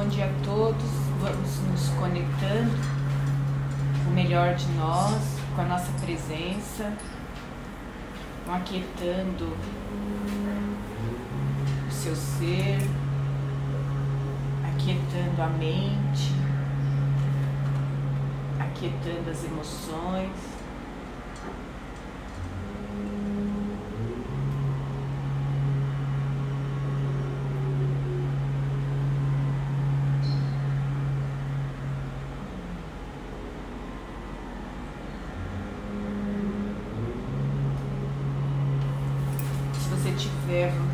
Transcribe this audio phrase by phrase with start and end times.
[0.00, 0.90] bom dia a todos.
[1.20, 2.74] Vamos nos conectando
[4.08, 5.20] o melhor de nós,
[5.54, 6.90] com a nossa presença,
[8.48, 9.44] aquietando
[11.86, 12.78] o seu ser,
[14.72, 16.32] aquietando a mente,
[18.58, 20.60] aquietando as emoções.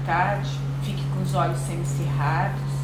[0.07, 0.49] vontade,
[0.83, 1.25] fique com
[1.87, 2.77] os olhos semicerrados.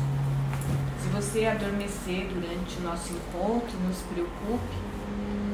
[1.03, 4.93] Se você adormecer durante o nosso encontro, não se preocupe,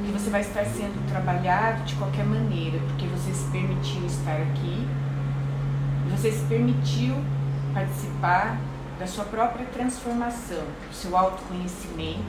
[0.05, 4.87] que você vai estar sendo trabalhado de qualquer maneira, porque você se permitiu estar aqui
[6.09, 7.15] você se permitiu
[7.73, 8.57] participar
[8.97, 12.19] da sua própria transformação, do seu autoconhecimento,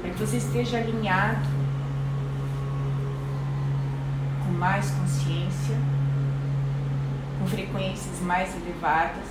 [0.00, 1.46] para que você esteja alinhado
[4.46, 5.76] com mais consciência
[7.42, 9.26] com frequências mais elevadas,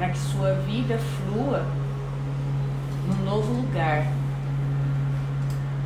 [0.00, 1.62] para que sua vida flua
[3.06, 4.06] num novo lugar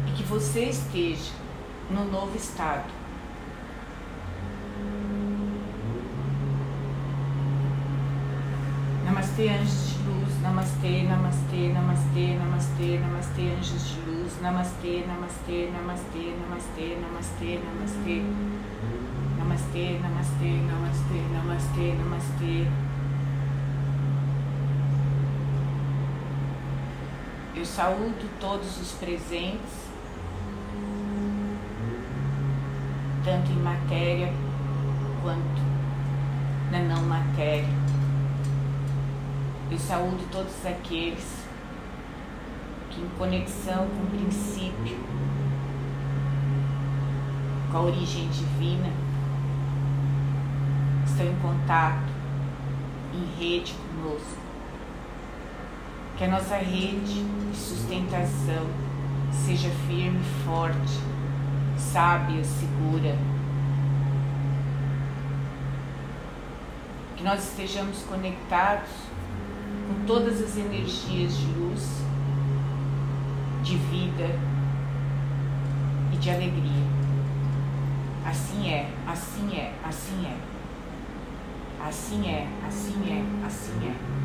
[0.06, 1.32] e que você esteja
[1.90, 2.84] num novo estado.
[9.04, 14.40] Namastê, anjos de luz, namastê, namastê, namastê, namastê, namastê, anjos de luz.
[14.40, 18.22] Namastê, namastê, namastê, namastê, namastê, namastê.
[19.38, 22.83] Namastê, namastê, namastê, namastê, namastê.
[27.64, 29.88] Eu saúdo todos os presentes,
[33.24, 34.30] tanto em matéria
[35.22, 35.62] quanto
[36.70, 37.66] na não matéria.
[39.70, 41.46] Eu saúdo todos aqueles
[42.90, 44.98] que em conexão com o princípio,
[47.72, 48.92] com a origem divina,
[51.06, 52.12] estão em contato,
[53.14, 54.43] em rede conosco.
[56.16, 58.66] Que a nossa rede de sustentação
[59.44, 61.00] seja firme forte,
[61.76, 63.16] sábia, segura.
[67.16, 68.90] Que nós estejamos conectados
[69.88, 72.04] com todas as energias de luz
[73.62, 74.38] de vida
[76.12, 76.84] e de alegria.
[78.24, 80.36] Assim é, assim é, assim é.
[81.86, 84.23] Assim é, assim é, assim é.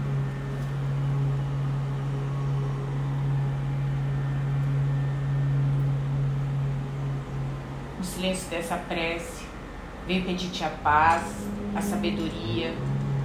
[8.20, 9.46] Silêncio dessa prece,
[10.06, 11.24] venho pedir-te a paz,
[11.74, 12.76] a sabedoria,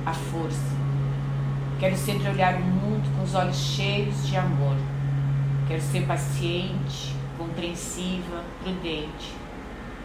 [0.07, 0.75] a força.
[1.81, 4.77] Quero sempre olhar o mundo com os olhos cheios de amor
[5.67, 9.33] Quero ser paciente, compreensiva, prudente.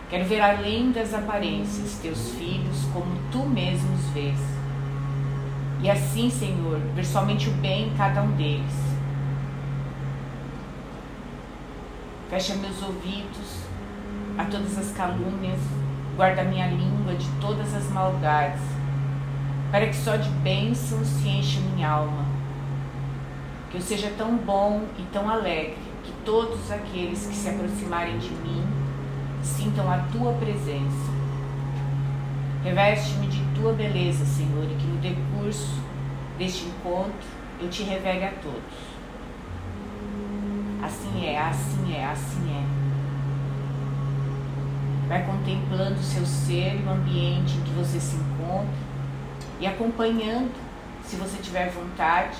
[0.10, 4.40] Quero ver além das aparências teus filhos como tu mesmos vês.
[5.84, 8.74] E assim, Senhor, ver somente o bem em cada um deles.
[12.30, 13.69] Fecha meus ouvidos
[14.40, 15.60] a todas as calúnias,
[16.16, 18.64] guarda minha língua de todas as maldades,
[19.70, 22.40] para que só de bênçãos se encha minha alma
[23.70, 28.30] que eu seja tão bom e tão alegre que todos aqueles que se aproximarem de
[28.30, 28.66] mim
[29.44, 31.20] sintam a tua presença.
[32.64, 35.80] Reveste-me de tua beleza, Senhor, e que no decurso
[36.38, 37.14] deste encontro
[37.62, 38.90] eu te revele a todos.
[40.82, 42.79] Assim é, assim é, assim é.
[45.10, 48.70] Vai contemplando o seu ser e o ambiente em que você se encontra
[49.60, 50.54] e acompanhando,
[51.04, 52.38] se você tiver vontade,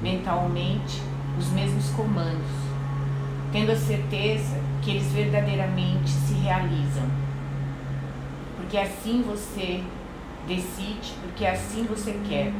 [0.00, 1.02] mentalmente
[1.36, 2.46] os mesmos comandos,
[3.50, 7.04] tendo a certeza que eles verdadeiramente se realizam.
[8.56, 9.82] Porque assim você
[10.46, 12.52] decide, porque assim você quer.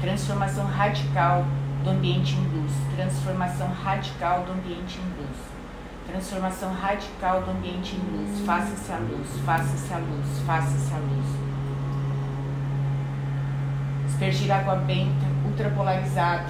[0.00, 1.46] Transformação radical
[1.84, 2.72] do ambiente luz.
[2.96, 5.36] Transformação radical do ambiente em luz.
[6.06, 8.40] Transformação radical do ambiente em luz.
[8.46, 11.26] Faça-se a luz, faça-se a luz, faça-se a luz.
[14.06, 16.46] Aspergir água benta, ultrapolarizada,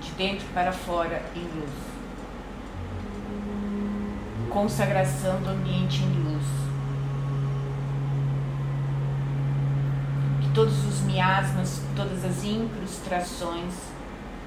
[0.00, 1.70] de dentro para fora em luz.
[4.50, 6.44] Consagração do ambiente em luz.
[10.42, 13.91] Que todos os miasmas, todas as incrustações,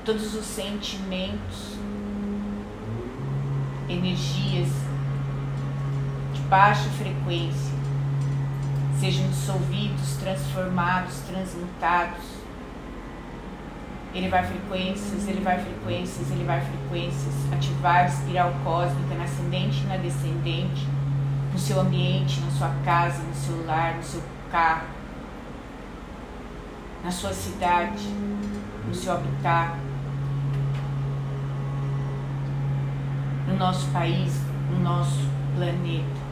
[0.05, 1.75] todos os sentimentos,
[3.89, 4.69] energias
[6.49, 7.73] baixa frequência
[8.99, 12.23] sejam dissolvidos, transformados, transmutados.
[14.13, 19.87] Ele vai frequências, ele vai frequências, ele vai frequências, ativar espiral cósmica na ascendente e
[19.87, 20.87] na descendente,
[21.51, 24.87] no seu ambiente, na sua casa, no seu lar, no seu carro,
[27.03, 28.07] na sua cidade,
[28.87, 29.75] no seu habitat,
[33.47, 35.19] no nosso país, no nosso
[35.55, 36.25] planeta.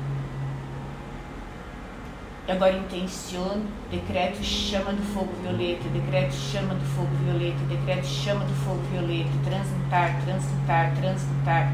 [2.45, 8.43] E agora intenciono, decreto chama do fogo violeta, decreto chama do fogo violeta, decreto chama
[8.43, 11.73] do fogo violeta, transmutar, transmutar, transmutar,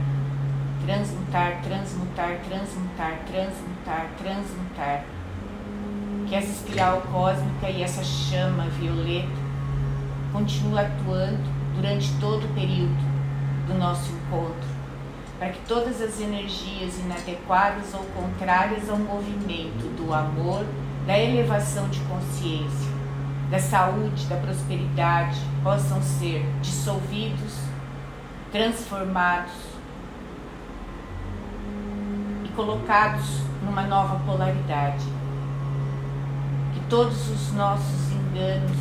[0.86, 5.06] transmutar, transmutar, transmutar, transmutar, transmutar.
[6.28, 9.50] Que essa espiral cósmica e essa chama violeta
[10.32, 11.42] continue atuando
[11.74, 12.96] durante todo o período
[13.68, 14.79] do nosso encontro
[15.40, 20.66] para que todas as energias inadequadas ou contrárias ao movimento do amor,
[21.08, 22.92] da elevação de consciência,
[23.50, 27.56] da saúde, da prosperidade possam ser dissolvidos,
[28.52, 29.54] transformados
[32.44, 35.06] e colocados numa nova polaridade.
[36.74, 38.78] Que todos os nossos enganos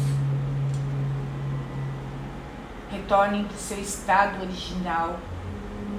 [2.90, 5.18] retornem para o seu estado original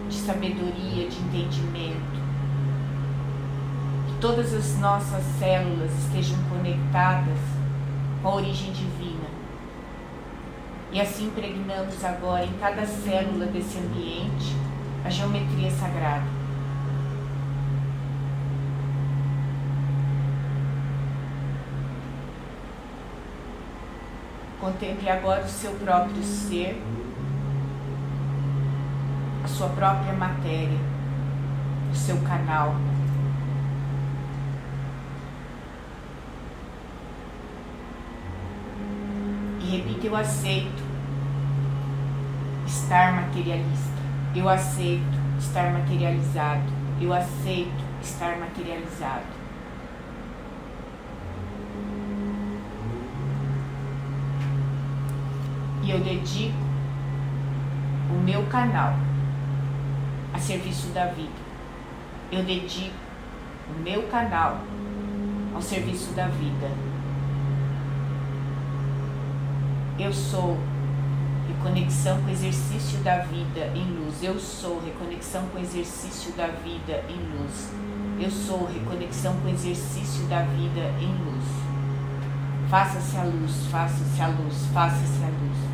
[0.10, 2.20] de sabedoria, de entendimento.
[4.08, 7.38] Que todas as nossas células estejam conectadas
[8.22, 9.30] com a origem divina.
[10.92, 14.56] E assim impregnamos agora em cada célula desse ambiente
[15.06, 16.40] a geometria sagrada.
[24.60, 26.82] Contemple agora o seu próprio ser
[29.50, 30.78] sua própria matéria,
[31.92, 32.76] o seu canal.
[39.60, 40.84] E repita: Eu aceito
[42.66, 44.00] estar materialista.
[44.36, 46.72] Eu aceito estar materializado.
[47.02, 49.40] Eu aceito estar materializado.
[55.84, 56.58] E eu dedico
[58.12, 59.09] o meu canal
[60.34, 61.50] a serviço da vida.
[62.32, 62.96] Eu dedico
[63.70, 64.60] o meu canal
[65.54, 66.70] ao serviço da vida.
[69.98, 70.58] Eu sou
[71.48, 74.24] reconexão com o exercício da vida em luz.
[74.24, 77.70] Eu sou reconexão com o exercício da vida em luz.
[78.20, 81.44] Eu sou reconexão com o exercício da vida em luz.
[82.70, 85.70] Faça-se a luz, faça-se a luz, faça-se a luz.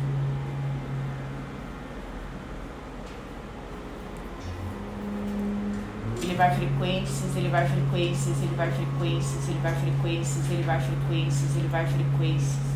[6.22, 11.56] ele vai frequências, ele vai frequências, ele vai frequências, ele vai frequências, ele vai frequências,
[11.56, 12.66] ele vai frequências.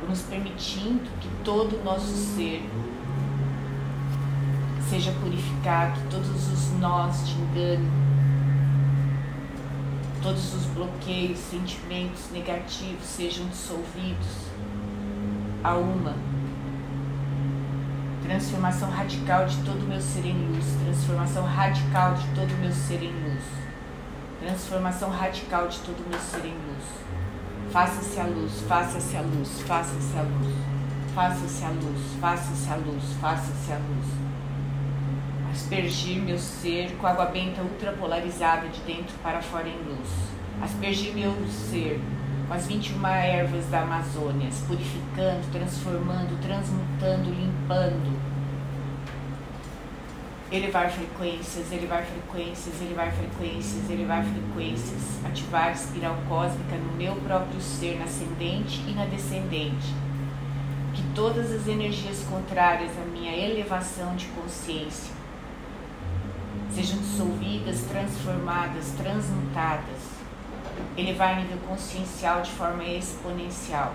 [0.00, 2.62] Vamos permitindo que todo o nosso ser
[4.88, 7.90] seja purificado, todos os nós de engano,
[10.22, 14.46] todos os bloqueios, sentimentos negativos sejam dissolvidos
[15.64, 16.14] a uma
[18.26, 22.72] transformação radical de todo o meu ser em luz, transformação radical de todo o meu
[22.72, 23.44] ser em luz,
[24.40, 26.84] transformação radical de todo o meu ser em luz.
[27.70, 30.54] Faça-se a luz, faça-se a luz, faça-se a luz,
[31.14, 34.06] faça-se a luz, faça-se a luz, faça-se a luz.
[35.52, 40.08] Aspergir meu ser com água benta ultrapolarizada de dentro para fora em luz.
[40.60, 42.00] Aspergir meu ser
[42.46, 48.15] com as 21 ervas da Amazônia, purificando, transformando, transmutando, limpando.
[50.50, 57.98] Elevar frequências, elevar frequências, elevar frequências, elevar frequências, ativar espiral cósmica no meu próprio ser,
[57.98, 59.92] na ascendente e na descendente.
[60.94, 65.12] Que todas as energias contrárias à minha elevação de consciência
[66.76, 70.16] sejam dissolvidas, transformadas, transmutadas.
[70.96, 73.94] Elevar nível consciencial de forma exponencial,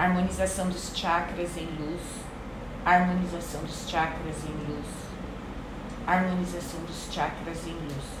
[0.00, 2.00] harmonização dos chakras em luz,
[2.86, 4.86] harmonização dos chakras em luz,
[6.06, 8.20] harmonização dos chakras em luz.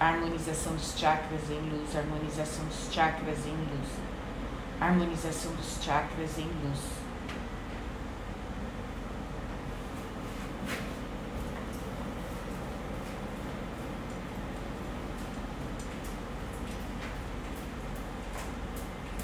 [0.00, 3.88] Harmonização dos chakras em luz, harmonização dos chakras em luz.
[4.80, 7.03] Harmonização dos chakras em luz.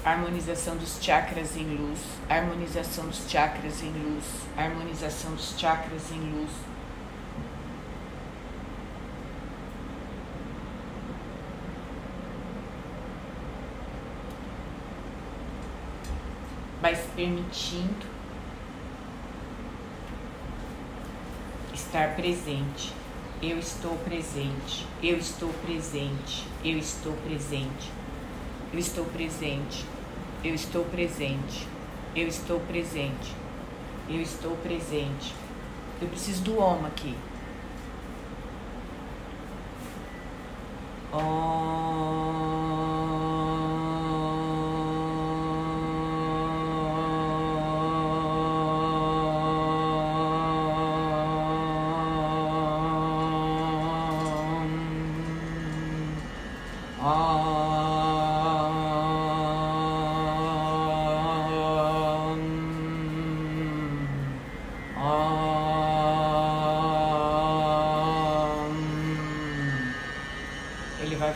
[0.03, 4.25] Harmonização dos chakras em luz, harmonização dos chakras em luz,
[4.57, 6.49] harmonização dos chakras em luz.
[16.81, 18.07] Vai se permitindo
[21.73, 22.91] estar presente.
[23.39, 28.00] Eu estou presente, eu estou presente, eu estou presente.
[28.73, 29.85] Eu estou presente.
[30.43, 31.67] Eu estou presente.
[32.15, 33.35] Eu estou presente.
[34.09, 35.33] Eu estou presente.
[36.01, 37.15] Eu preciso do Om aqui.
[41.13, 42.50] Om.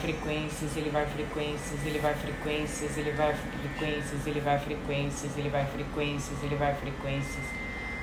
[0.05, 5.65] Frequências, ele vai frequências, ele vai frequências, ele vai frequências, ele vai frequências, ele vai
[5.65, 7.45] frequências, ele vai frequências.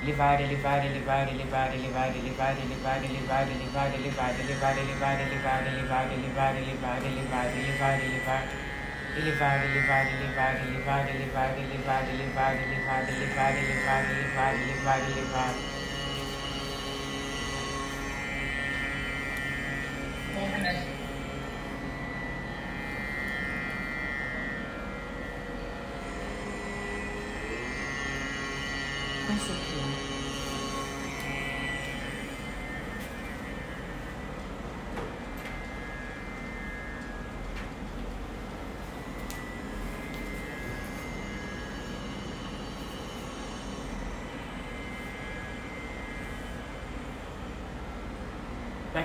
[0.03, 6.57] Elevar, elevar, elevar, elevar, elevar, elevar, elevar, elevar, elevar, elevar, elevar, elevar, elevar, elevar, elevar,
[6.57, 8.43] elevar, elevar, elevar, elevar.
[9.15, 15.53] Elevar, elevar, elevar, elevar, elevar, elevar, elevar, elevar, elevar, elevar, elevar, elevar, elevar.
[15.55, 15.72] Bom,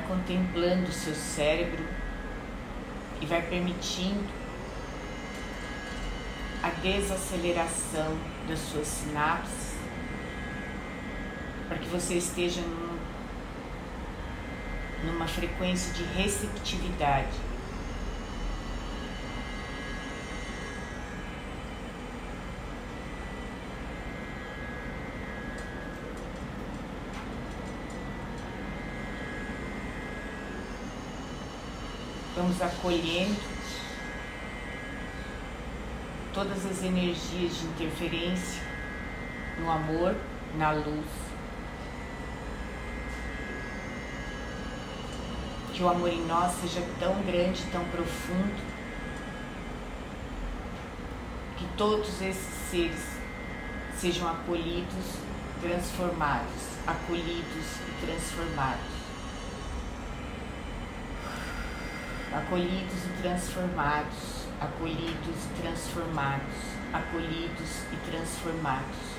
[0.09, 1.85] contemplando o seu cérebro
[3.21, 4.25] e vai permitindo
[6.62, 9.77] a desaceleração das suas sinapses
[11.69, 12.99] para que você esteja num,
[15.05, 17.48] numa frequência de receptividade.
[32.59, 33.41] Vamos acolhendo
[36.35, 38.62] todas as energias de interferência
[39.61, 40.17] no amor,
[40.57, 41.07] na luz.
[45.73, 48.61] Que o amor em nós seja tão grande, tão profundo,
[51.57, 53.07] que todos esses seres
[53.97, 55.05] sejam acolhidos,
[55.61, 58.98] transformados, acolhidos e transformados.
[62.38, 66.54] Acolhidos e transformados, acolhidos e transformados,
[66.92, 69.18] acolhidos e transformados.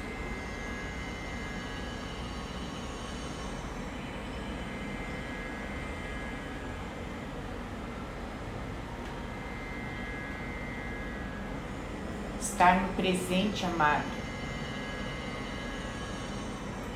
[12.40, 14.04] Estar no presente, amado,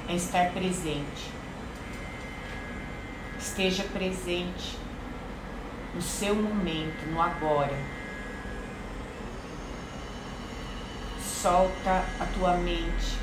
[0.09, 1.31] é estar presente.
[3.37, 4.82] Esteja presente
[5.93, 7.77] no seu momento, no agora.
[11.21, 13.17] Solta a tua mente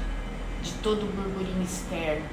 [0.62, 2.29] de todo o burburinho externo,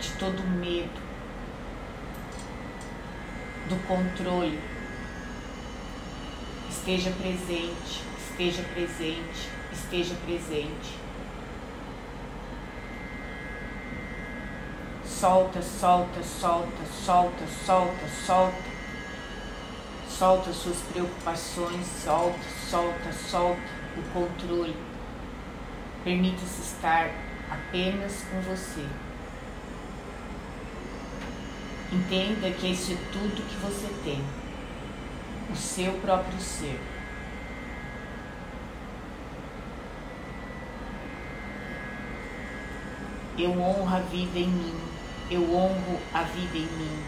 [0.00, 1.00] de todo o medo,
[3.68, 4.58] do controle.
[6.70, 11.09] Esteja presente, esteja presente, esteja presente.
[15.20, 18.70] Solta, solta, solta, solta, solta, solta.
[20.08, 22.38] Solta suas preocupações, solta,
[22.70, 23.60] solta, solta
[23.98, 24.74] o controle.
[26.02, 27.10] Permita-se estar
[27.50, 28.86] apenas com você.
[31.92, 34.24] Entenda que isso é tudo que você tem,
[35.50, 36.80] o seu próprio ser.
[43.36, 44.89] Eu honro a vida em mim
[45.30, 47.04] Eu honro a vida em mim.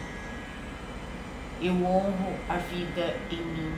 [1.60, 3.74] Eu honro a vida em mim.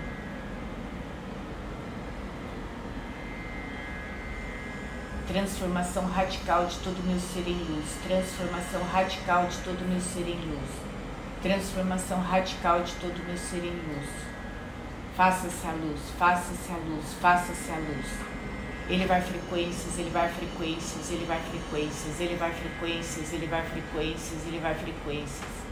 [5.27, 7.87] Transformação radical de todo meu ser em luz.
[8.07, 10.71] Transformação radical de todo meu ser em luz.
[11.43, 14.11] Transformação radical de todo meu ser em luz.
[15.17, 18.07] Faça-se a luz, faça-se a luz, faça-se a luz.
[18.87, 24.47] Ele vai frequências, ele vai frequências, ele vai frequências, ele vai frequências, ele vai frequências,
[24.47, 25.65] ele vai frequências.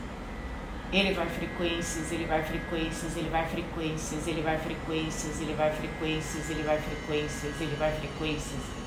[0.93, 6.51] Ele vai frequências, ele vai frequências, ele vai frequências, ele vai frequências, ele vai frequências,
[6.51, 8.83] ele vai frequências, ele vai frequências.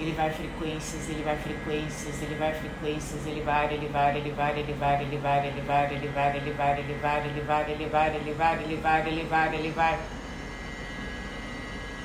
[0.00, 4.58] Ele vai frequências, ele vai frequências, ele vai frequências, ele vai, ele vai, ele vai,
[4.58, 7.84] ele vai, ele vai, ele vai, ele vai, ele vai, ele vai, ele vai, ele
[7.84, 9.98] vai, ele vai, ele vai, ele vai, ele vai.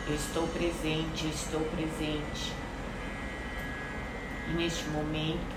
[0.07, 2.53] Eu estou presente, eu estou presente.
[4.47, 5.55] E neste momento,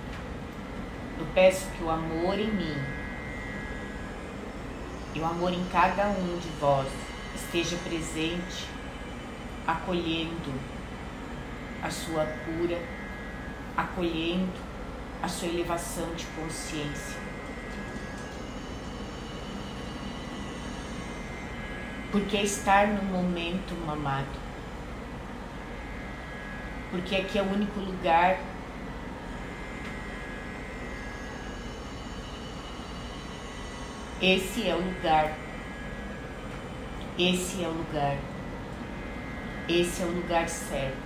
[1.18, 2.76] eu peço que o amor em mim
[5.14, 6.88] e o amor em cada um de vós
[7.34, 8.66] esteja presente,
[9.66, 10.54] acolhendo
[11.82, 12.80] a sua cura,
[13.76, 14.52] acolhendo
[15.22, 17.27] a sua elevação de consciência.
[22.10, 24.48] Porque é estar no momento, amado.
[26.90, 28.38] Porque aqui é o único lugar
[34.20, 35.38] Esse é o lugar.
[37.16, 38.16] Esse é o lugar.
[39.68, 40.96] Esse é o lugar certo.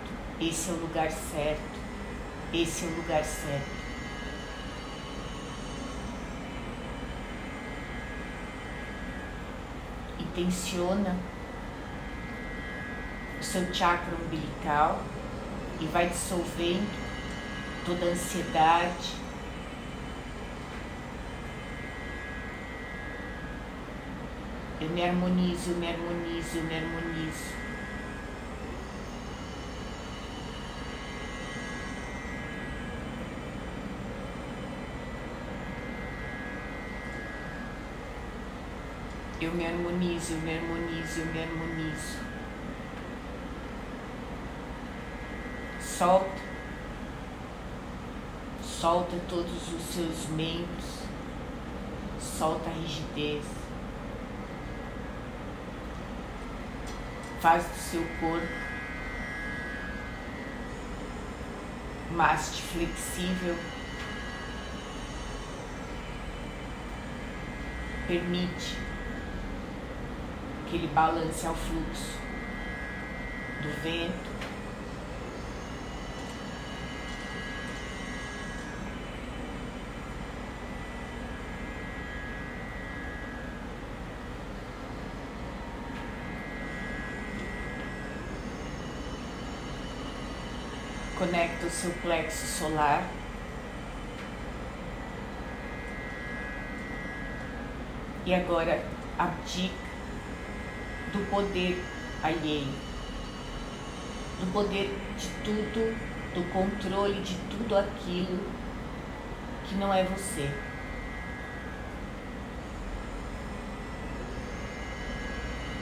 [0.40, 1.80] Esse é o lugar certo.
[2.54, 3.81] Esse é o lugar certo.
[10.32, 11.14] Intenciona
[13.38, 15.02] o seu chakra umbilical
[15.78, 16.90] e vai dissolvendo
[17.84, 19.22] toda a ansiedade,
[24.82, 27.61] Eu me harmonizo, eu me harmonizo, eu me harmonizo.
[39.42, 42.18] Eu me harmonizo, eu me harmonizo, eu me harmonizo.
[45.80, 46.42] Solta.
[48.62, 51.00] Solta todos os seus membros.
[52.20, 53.44] Solta a rigidez.
[57.40, 58.46] Faz do seu corpo
[62.12, 63.56] maste flexível.
[68.06, 68.91] Permite
[70.72, 72.18] que ele balance ao fluxo
[73.60, 74.32] do vento.
[91.18, 93.04] Conecta o seu plexo solar.
[98.24, 98.82] E agora
[99.18, 99.91] abdica
[101.12, 101.84] do poder
[102.22, 102.72] alheio,
[104.40, 105.96] do poder de tudo,
[106.34, 108.40] do controle de tudo aquilo
[109.68, 110.50] que não é você.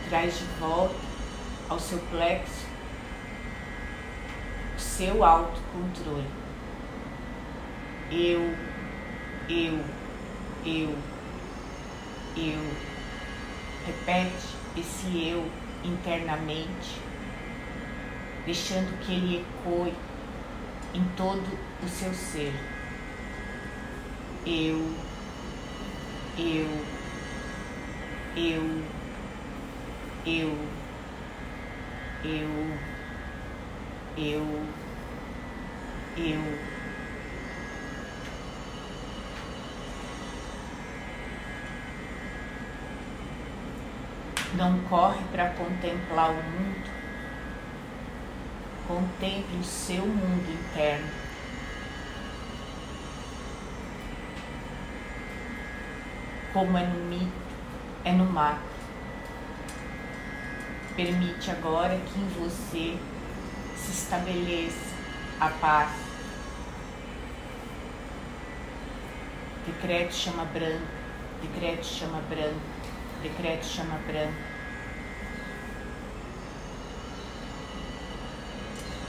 [0.09, 0.97] Traz de volta
[1.69, 2.67] ao seu plexo
[4.77, 6.27] o seu autocontrole.
[8.11, 8.41] Eu,
[9.49, 9.85] eu,
[10.65, 10.99] eu,
[12.37, 12.91] eu.
[13.87, 15.45] Repete esse eu
[15.85, 17.01] internamente,
[18.47, 19.93] deixando que ele ecoe
[20.95, 21.47] em todo
[21.85, 22.53] o seu ser.
[24.47, 24.79] Eu,
[26.39, 26.67] eu,
[28.37, 28.63] eu,
[30.25, 30.51] eu,
[32.25, 32.79] eu,
[34.17, 34.67] eu,
[36.17, 36.70] eu.
[44.55, 46.91] Não corre para contemplar o mundo.
[48.89, 51.09] Contemple o seu mundo interno.
[56.53, 57.33] Como é no mito,
[58.05, 58.69] é no macro.
[60.97, 62.99] Permite agora que em você
[63.77, 64.95] se estabeleça
[65.39, 65.91] a paz.
[69.65, 70.87] Decreto chama branco,
[71.41, 72.61] decreto chama branco,
[73.23, 74.35] decreto chama branco.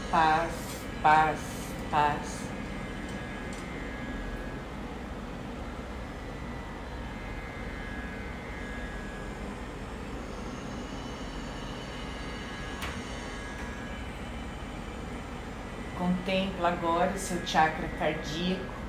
[0.09, 0.51] Paz,
[1.01, 1.39] paz,
[1.89, 2.41] paz.
[15.97, 18.80] Contempla agora o seu chakra cardíaco.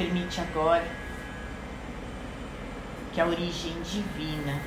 [0.00, 0.88] Permite agora
[3.12, 4.58] que a origem divina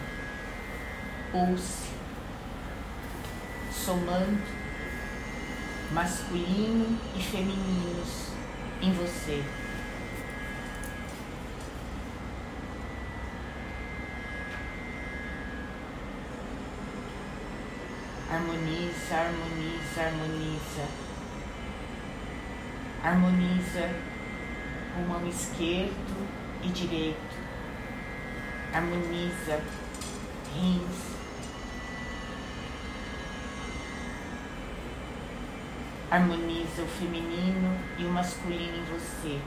[1.31, 1.89] pulse,
[3.71, 4.43] somando
[5.91, 8.27] masculino e femininos
[8.79, 9.43] em você.
[18.29, 20.87] Harmoniza, harmoniza, harmoniza.
[23.03, 24.12] Harmoniza
[24.97, 26.27] o mão esquerdo
[26.63, 27.37] e direito.
[28.73, 29.61] Harmoniza
[30.53, 31.13] rins.
[36.09, 39.39] Harmoniza o feminino e o masculino em você.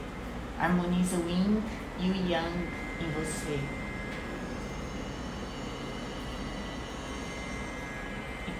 [0.59, 1.63] Harmoniza o yin
[1.99, 2.67] e o yang
[2.99, 3.59] em você.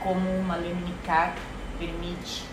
[0.07, 1.41] como uma lemnicata
[1.77, 2.45] permite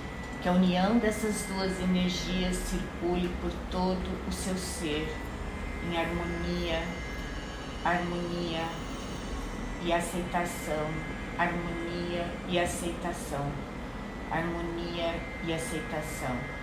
[0.44, 5.10] que a união dessas duas energias circule por todo o seu ser,
[5.88, 6.82] em harmonia,
[7.82, 8.66] harmonia
[9.82, 10.86] e aceitação,
[11.38, 13.50] harmonia e aceitação,
[14.30, 15.14] harmonia
[15.46, 16.53] e aceitação.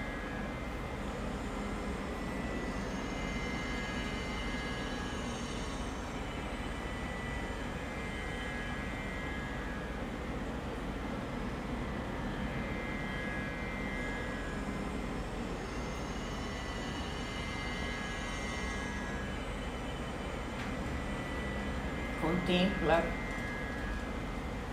[22.51, 23.01] Contempla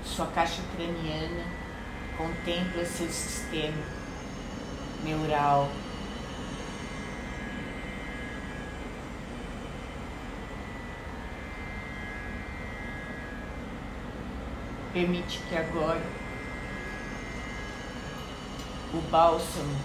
[0.02, 1.44] sua caixa craniana,
[2.16, 3.84] contempla seu sistema
[5.04, 5.70] neural.
[14.92, 16.02] Permite que agora
[18.92, 19.76] o bálsamo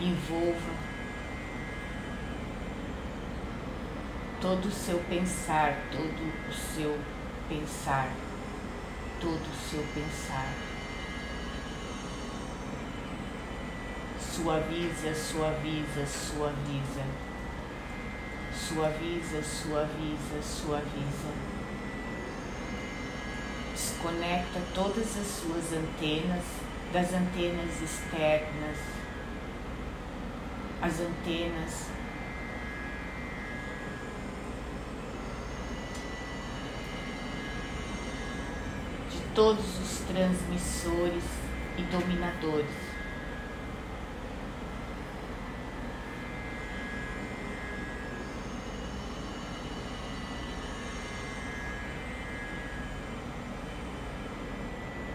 [0.00, 0.89] envolva
[4.40, 6.98] todo o seu pensar, todo o seu
[7.46, 8.10] pensar,
[9.20, 10.48] todo o seu pensar.
[14.18, 17.04] Suaviza, suaviza, suaviza.
[18.54, 21.32] Suaviza, suaviza, suaviza.
[23.72, 26.44] Desconecta todas as suas antenas
[26.92, 28.78] das antenas externas,
[30.82, 31.99] as antenas
[39.40, 41.24] todos os transmissores
[41.78, 42.68] e dominadores.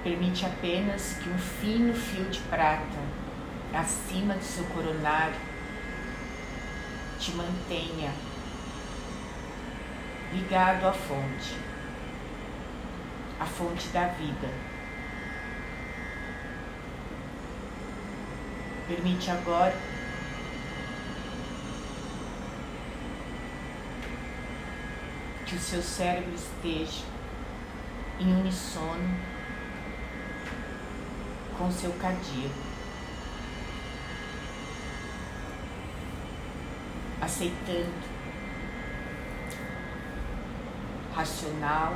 [0.03, 2.81] Permite apenas que um fino fio de prata
[3.75, 5.35] acima do seu coronário
[7.19, 8.11] te mantenha
[10.33, 11.74] ligado à fonte
[13.39, 14.49] a fonte da vida.
[18.87, 19.75] Permite agora
[25.45, 27.03] que o seu cérebro esteja
[28.19, 29.17] em unissono
[31.57, 32.55] com seu cardíaco,
[37.21, 38.15] aceitando
[41.15, 41.95] racional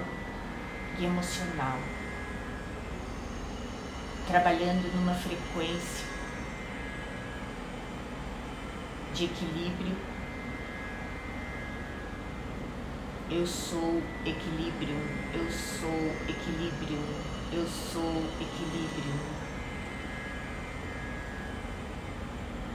[0.99, 1.79] e emocional,
[4.27, 6.05] trabalhando numa frequência
[9.13, 9.95] de equilíbrio.
[13.31, 14.97] Eu sou equilíbrio,
[15.33, 16.99] eu sou equilíbrio,
[17.53, 19.13] eu sou equilíbrio.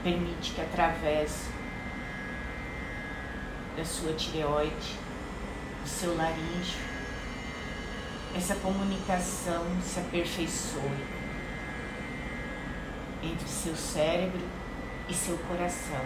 [0.02, 1.48] Permite que através
[3.76, 4.96] da sua tireoide,
[5.82, 6.93] do seu laríngeo,
[8.36, 10.80] essa comunicação se aperfeiçoe
[13.22, 14.40] entre seu cérebro
[15.08, 16.04] e seu coração.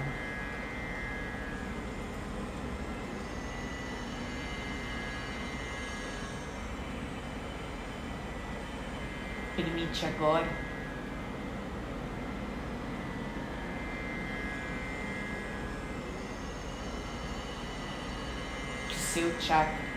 [9.57, 10.47] Permite agora
[18.89, 19.89] que o seu chakra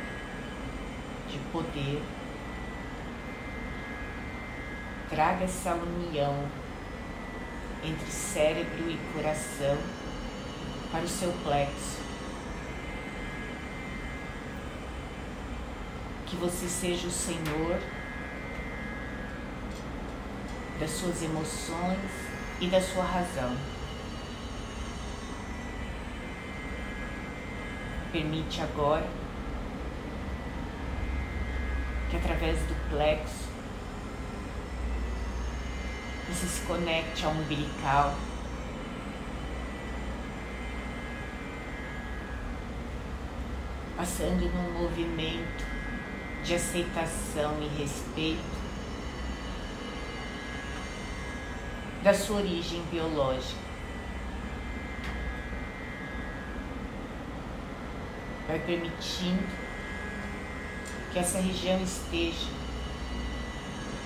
[1.29, 2.01] de poder
[5.11, 6.33] traga essa união
[7.83, 9.77] entre cérebro e coração
[10.91, 12.01] para o seu plexo.
[16.31, 17.77] que você seja o Senhor
[20.79, 22.09] das suas emoções
[22.61, 23.53] e da sua razão.
[28.13, 29.05] Permite agora
[32.09, 33.50] que através do plexo
[36.33, 38.15] se conecte umbilical.
[43.97, 45.65] Passando num movimento
[46.43, 48.61] de aceitação e respeito
[52.03, 53.59] da sua origem biológica.
[58.47, 59.47] Vai permitindo
[61.11, 62.47] que essa região esteja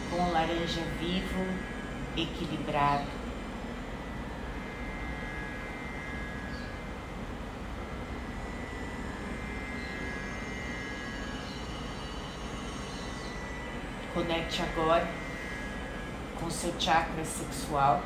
[0.09, 1.74] com o laranja vivo,
[2.17, 3.05] equilibrado.
[14.13, 15.05] Conecte agora
[16.39, 18.01] com seu chakra sexual.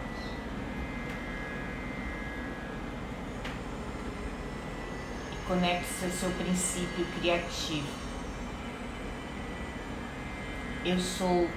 [5.31, 7.87] E conecte-se ao seu princípio criativo.
[10.83, 11.47] Eu sou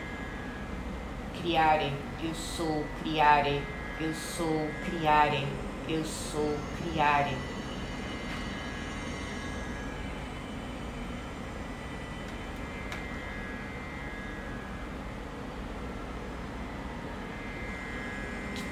[1.40, 1.92] criare,
[2.22, 3.62] eu sou criare,
[4.00, 5.46] eu sou criare,
[5.88, 7.36] eu sou criare.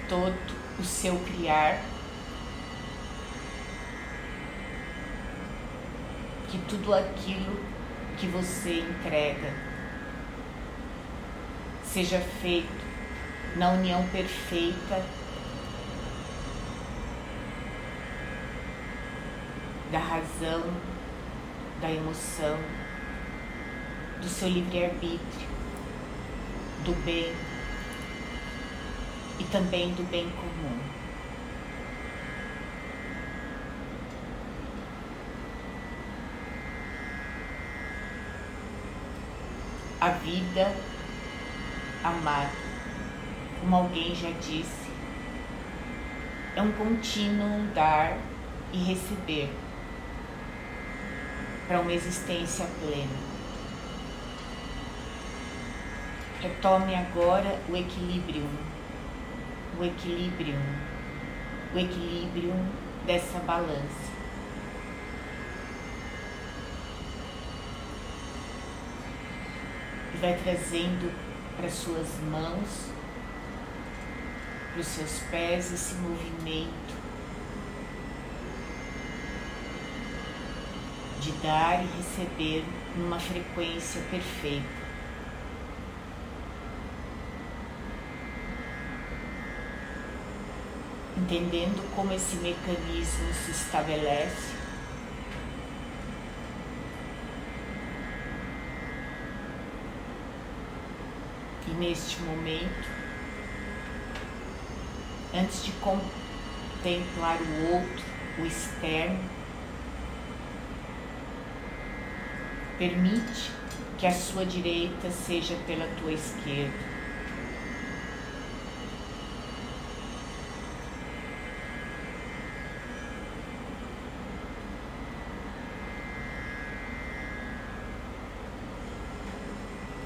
[0.08, 0.34] todo
[0.76, 1.80] o seu criar,
[6.48, 7.60] que tudo aquilo
[8.18, 9.69] que você entrega
[11.92, 12.84] seja feito
[13.56, 15.02] na união perfeita
[19.90, 20.62] da razão,
[21.80, 22.58] da emoção,
[24.20, 25.48] do seu livre-arbítrio,
[26.84, 27.34] do bem
[29.40, 30.78] e também do bem comum.
[40.00, 40.72] A vida,
[42.02, 42.50] amar,
[43.60, 44.90] como alguém já disse,
[46.56, 48.16] é um contínuo dar
[48.72, 49.52] e receber
[51.68, 53.30] para uma existência plena.
[56.40, 58.48] Retome agora o equilíbrio
[59.80, 60.58] o equilíbrio,
[61.74, 62.52] o equilíbrio
[63.06, 64.10] dessa balança.
[70.14, 71.10] E vai trazendo
[71.60, 72.86] para suas mãos,
[74.72, 76.94] para os seus pés esse movimento
[81.20, 82.64] de dar e receber
[82.96, 84.80] numa frequência perfeita.
[91.18, 94.60] entendendo como esse mecanismo se estabelece.
[101.69, 102.88] E neste momento,
[105.34, 108.04] antes de contemplar o outro,
[108.38, 109.18] o externo,
[112.78, 113.50] permite
[113.98, 117.00] que a sua direita seja pela tua esquerda.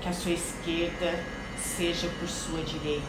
[0.00, 1.33] que a sua esquerda
[1.64, 3.02] seja por sua direita.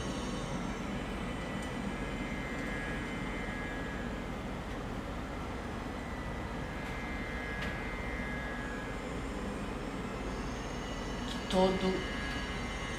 [11.27, 11.93] Que todo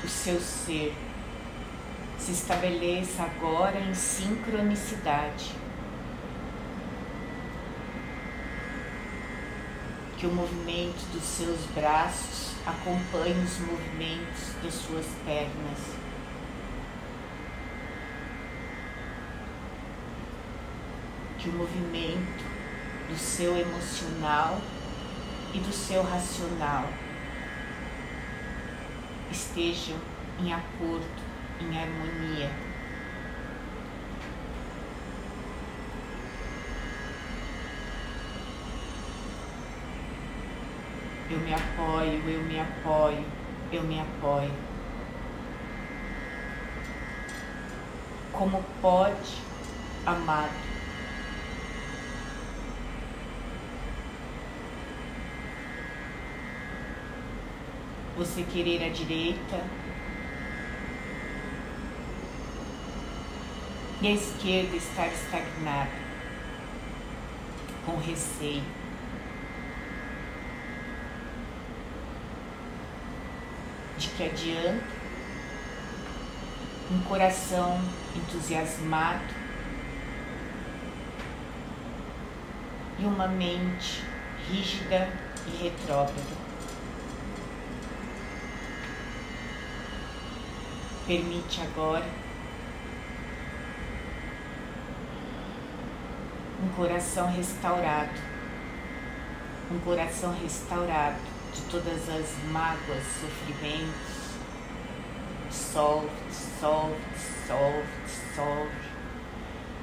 [0.05, 0.95] o seu ser
[2.19, 5.53] se estabeleça agora em sincronicidade.
[10.19, 15.79] Que o movimento dos seus braços Acompanhe os movimentos de suas pernas.
[21.39, 22.45] Que o movimento
[23.09, 24.61] do seu emocional
[25.55, 26.89] e do seu racional
[29.31, 29.97] estejam
[30.41, 31.07] em acordo,
[31.61, 32.66] em harmonia.
[41.29, 43.25] Eu me apoio, eu me apoio,
[43.73, 44.53] eu me apoio.
[48.33, 49.43] Como pode,
[50.05, 50.53] amado,
[58.17, 59.65] você querer a direita
[64.01, 65.91] e a esquerda estar estagnada,
[67.85, 68.76] com receio.
[74.17, 74.83] Que adianta
[76.91, 77.79] um coração
[78.15, 79.35] entusiasmado
[82.99, 84.03] e uma mente
[84.49, 85.09] rígida
[85.47, 86.47] e retrógrada.
[91.07, 92.07] Permite agora
[96.63, 98.19] um coração restaurado,
[99.71, 104.06] um coração restaurado de todas as mágoas, sofrimentos.
[105.57, 106.11] Solve,
[106.61, 106.95] solve,
[107.47, 107.87] solve,
[108.35, 108.71] solve.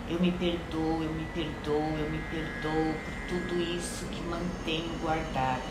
[0.08, 5.64] Eu me perdoo, eu me perdoo, eu me perdoo por tudo isso que mantenho guardado.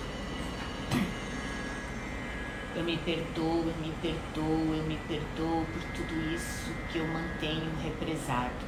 [2.75, 7.71] Eu me perdoo, eu me perdoo, eu me perdoo por tudo isso que eu mantenho
[7.83, 8.67] represado.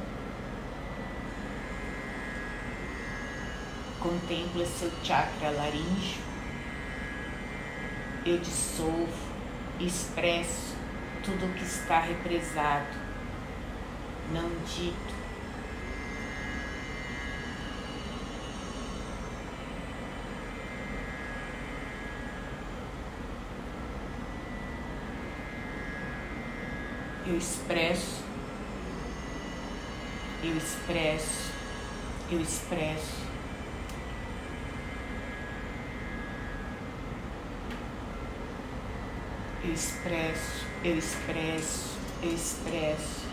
[3.99, 6.23] Contempla seu chakra laríngeo.
[8.25, 9.11] Eu dissolvo,
[9.79, 10.74] expresso
[11.25, 12.85] tudo o que está represado,
[14.31, 15.15] não dito.
[27.25, 28.23] Eu expresso,
[30.43, 31.51] eu expresso,
[32.29, 33.34] eu expresso.
[39.65, 43.25] Eu expresso, eu expresso, eu expresso.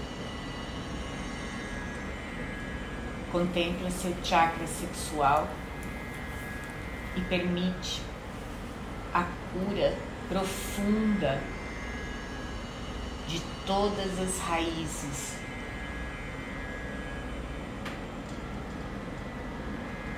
[3.31, 5.47] Contempla seu chakra sexual
[7.17, 8.01] e permite
[9.13, 9.95] a cura
[10.27, 11.39] profunda
[13.29, 15.37] de todas as raízes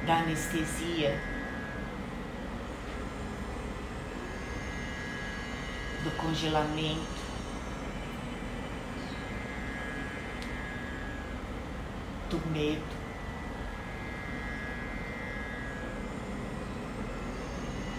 [0.07, 1.34] da anestesia
[6.05, 7.25] do congelamento,
[12.29, 13.05] do medo.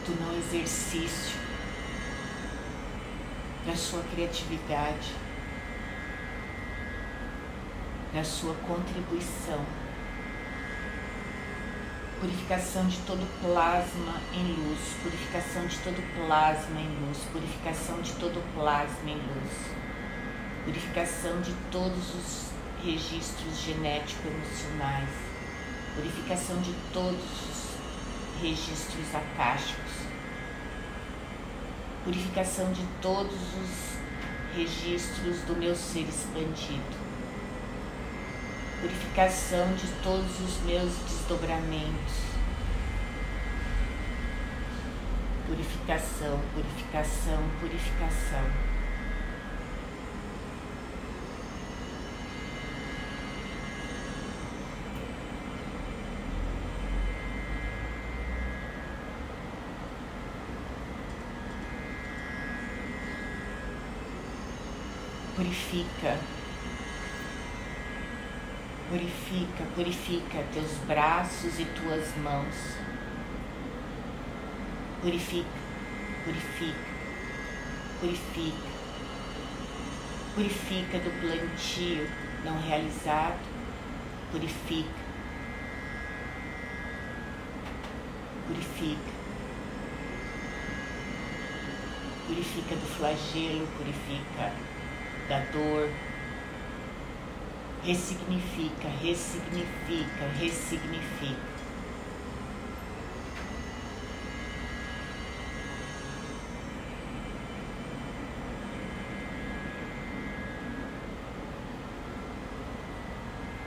[0.06, 1.40] Do não exercício
[3.66, 5.12] da sua criatividade,
[8.14, 9.66] da sua contribuição
[12.20, 18.42] purificação de todo plasma em luz, purificação de todo plasma em luz, purificação de todo
[18.54, 19.52] plasma em luz,
[20.64, 22.50] purificação de todos os
[22.84, 25.10] registros genético-emocionais,
[25.96, 29.92] purificação de todos os registros acásticos,
[32.04, 37.05] purificação de todos os registros do meu ser expandido
[38.86, 42.14] purificação de todos os meus desdobramentos.
[45.48, 48.76] Purificação, purificação, purificação.
[65.36, 66.20] Purifica
[68.96, 72.78] Purifica, purifica teus braços e tuas mãos.
[75.02, 75.50] Purifica,
[76.24, 76.80] purifica,
[78.00, 78.70] purifica.
[80.34, 82.10] Purifica do plantio
[82.46, 83.46] não realizado.
[84.32, 84.90] Purifica.
[88.48, 89.12] Purifica.
[92.28, 94.54] Purifica do flagelo, purifica
[95.28, 95.90] da dor,
[97.86, 101.56] ressignifica, ressignifica, ressignifica.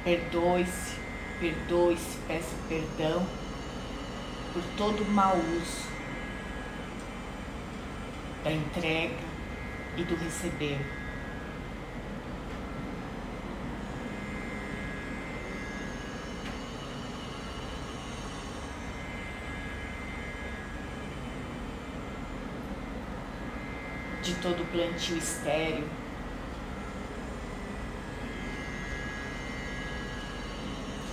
[0.03, 0.97] Perdoe-se,
[1.39, 3.25] perdoe-se, peça perdão
[4.53, 5.87] por todo o mau uso
[8.43, 9.15] da entrega
[9.97, 10.79] e do receber.
[24.29, 25.87] de todo plantio estéreo.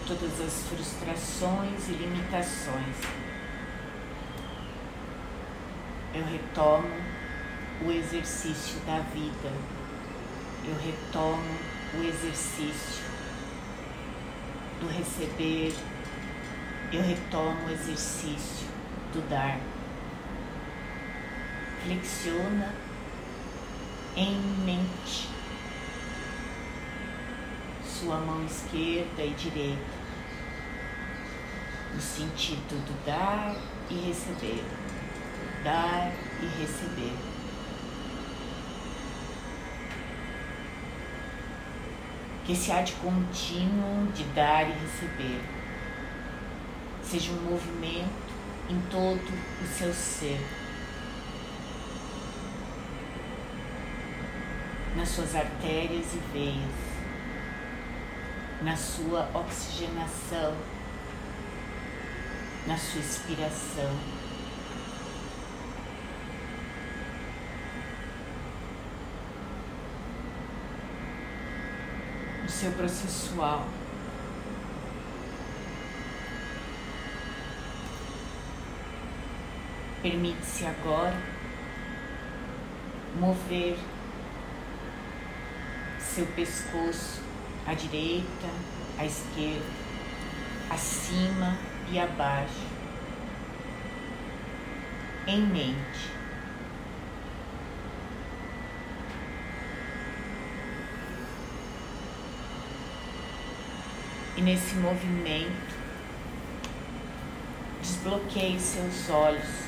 [0.07, 2.95] Todas as frustrações e limitações.
[6.13, 6.87] Eu retomo
[7.85, 9.51] o exercício da vida.
[10.65, 11.57] Eu retomo
[11.95, 13.03] o exercício
[14.79, 15.75] do receber.
[16.93, 18.67] Eu retomo o exercício
[19.11, 19.59] do dar.
[21.83, 22.84] Flexiona
[24.15, 25.27] em mente
[27.83, 30.05] sua mão esquerda e direita
[31.93, 33.55] no sentido do dar
[33.89, 34.63] e receber,
[35.63, 36.11] dar
[36.41, 37.15] e receber.
[42.45, 45.41] Que esse ar de contínuo de dar e receber
[47.01, 48.33] seja um movimento
[48.69, 50.64] em todo o seu ser.
[54.95, 56.71] Nas suas artérias e veias,
[58.61, 60.55] na sua oxigenação
[62.67, 63.91] na sua inspiração.
[72.41, 73.67] No seu processual.
[80.01, 81.15] Permite-se agora
[83.19, 83.77] mover
[86.15, 87.21] seu pescoço
[87.67, 88.47] à direita,
[88.97, 89.65] à esquerda,
[90.69, 91.57] acima
[91.91, 92.53] e abaixo,
[95.27, 96.15] em mente.
[104.37, 105.75] E nesse movimento,
[107.81, 109.65] desbloqueie seus olhos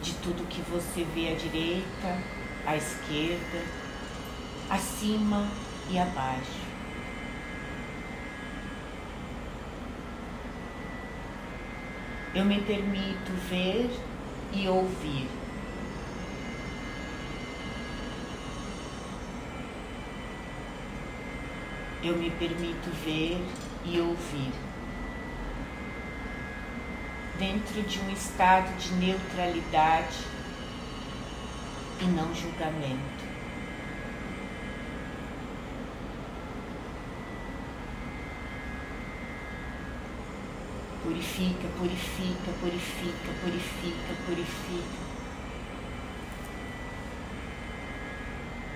[0.00, 2.22] de tudo que você vê à direita,
[2.66, 3.87] à esquerda,
[4.70, 5.46] acima
[5.90, 6.68] e abaixo.
[12.38, 13.90] eu me permito ver
[14.52, 15.28] e ouvir.
[22.02, 23.44] Eu me permito ver
[23.84, 24.52] e ouvir.
[27.38, 30.18] Dentro de um estado de neutralidade
[32.00, 33.17] e não julgamento.
[41.18, 44.98] Purifica, purifica, purifica, purifica, purifica.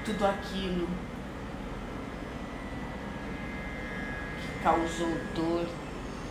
[0.04, 0.88] Tudo aquilo
[4.40, 5.68] que causou dor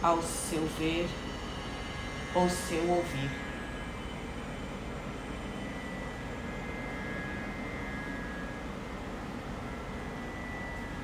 [0.03, 1.07] ao seu ver
[2.36, 3.32] ou seu ouvir.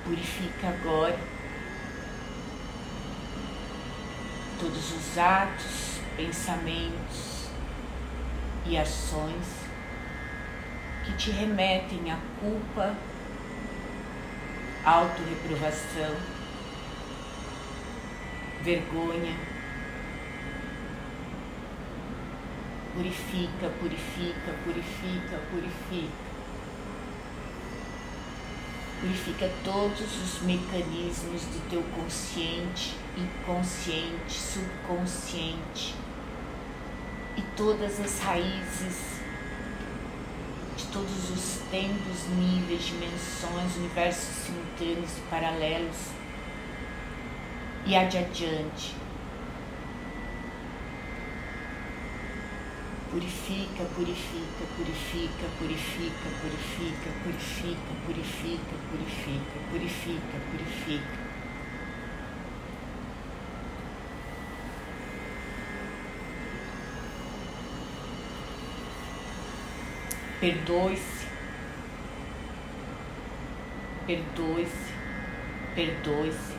[0.04, 1.37] Purifica agora
[4.60, 7.48] todos os atos, pensamentos
[8.66, 9.46] e ações
[11.06, 12.96] que te remetem à culpa,
[14.84, 16.16] autorreprovação,
[18.64, 19.36] vergonha.
[22.94, 26.27] Purifica, purifica, purifica, purifica.
[29.00, 35.96] Purifica todos os mecanismos do teu consciente, inconsciente, subconsciente
[37.38, 39.18] e todas as raízes
[40.76, 45.98] de todos os tempos, níveis, dimensões, universos simultâneos e paralelos
[47.86, 48.96] e adiante
[53.18, 61.18] Purifica, purifica, purifica, purifica, purifica, purifica, purifica, purifica, purifica, purifica.
[70.40, 71.26] Perdoe-se,
[74.06, 74.94] perdoe-se,
[75.74, 76.57] perdoe-se.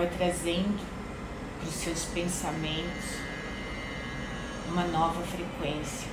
[0.00, 0.80] Vai trazendo
[1.58, 3.20] para os seus pensamentos
[4.66, 6.08] uma nova frequência,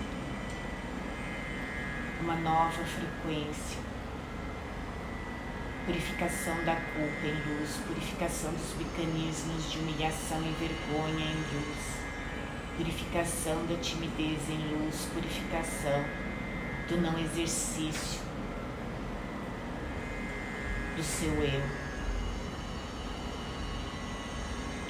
[2.19, 3.87] uma nova frequência.
[5.85, 11.79] Purificação da culpa em luz, purificação dos mecanismos de humilhação e vergonha em luz,
[12.75, 16.03] purificação da timidez em luz, purificação
[16.89, 18.19] do não exercício
[20.97, 21.86] do seu eu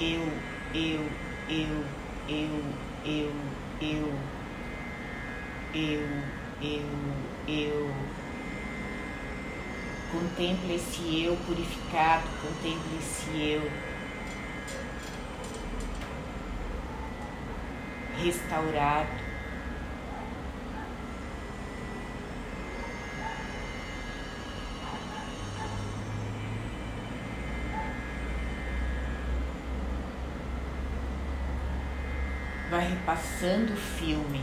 [0.00, 0.32] eu,
[0.74, 1.06] eu,
[1.48, 1.84] eu,
[2.28, 2.64] eu,
[3.04, 3.32] eu,
[3.80, 4.14] eu,
[5.74, 6.02] eu,
[6.62, 6.86] eu,
[7.48, 7.90] eu,
[10.10, 13.70] Contempla esse eu purificado, contempla esse eu
[18.16, 19.27] restaurado.
[32.78, 34.40] Vai repassando o filme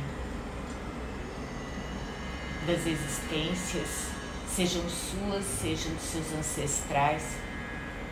[2.68, 4.10] das existências,
[4.46, 7.38] sejam suas, sejam dos seus ancestrais,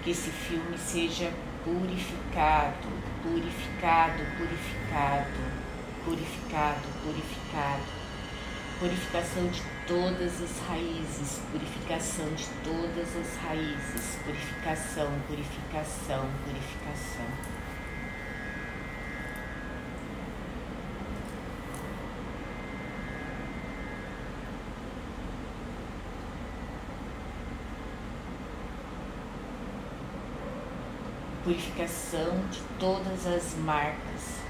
[0.02, 1.30] que esse filme seja
[1.66, 2.88] purificado,
[3.22, 5.42] purificado, purificado,
[6.06, 8.04] purificado, purificado.
[8.80, 17.54] Purificação de todas as raízes, purificação de todas as raízes, purificação, purificação, purificação.
[31.44, 34.42] Purificação de todas as marcas.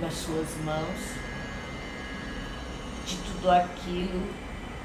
[0.00, 1.00] Nas suas mãos,
[3.06, 4.28] de tudo aquilo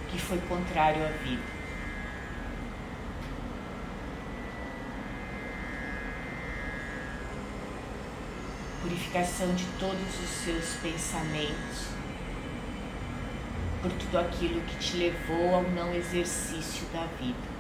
[0.10, 1.60] que foi contrário à vida.
[8.82, 11.90] Purificação de todos os seus pensamentos
[13.82, 17.60] por tudo aquilo que te levou ao não exercício da vida.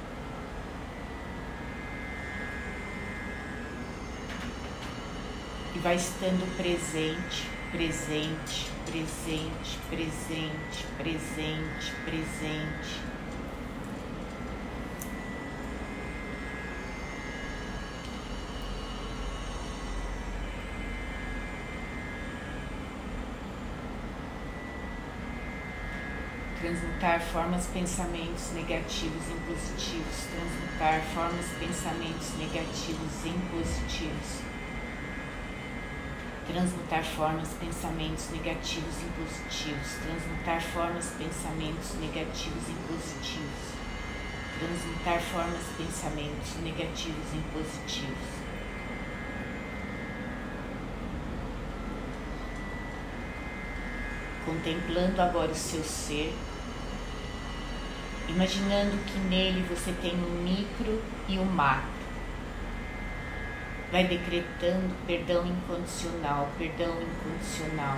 [5.75, 13.18] E vai estando presente, presente, presente, presente, presente, presente
[26.99, 34.41] transmutar formas, pensamentos negativos em positivos, transmutar formas, pensamentos negativos em positivos,
[36.45, 43.79] transmutar formas, pensamentos negativos em positivos, transmutar formas, pensamentos negativos em positivos,
[44.59, 48.39] transmutar formas, pensamentos negativos em positivos.
[54.45, 56.33] Contemplando agora o seu ser
[58.29, 61.99] imaginando que nele você tem o micro e o macro.
[63.91, 67.97] Vai decretando perdão incondicional, perdão incondicional,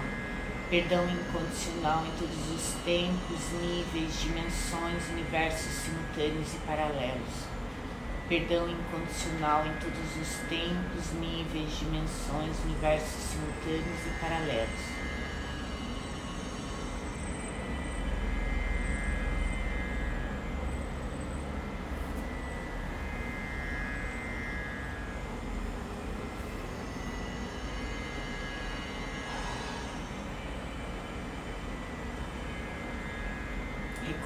[0.69, 7.51] perdão incondicional em todos os tempos, níveis, dimensões, universos simultâneos e paralelos.
[8.29, 15.10] Perdão incondicional em todos os tempos, níveis, dimensões, universos simultâneos e paralelos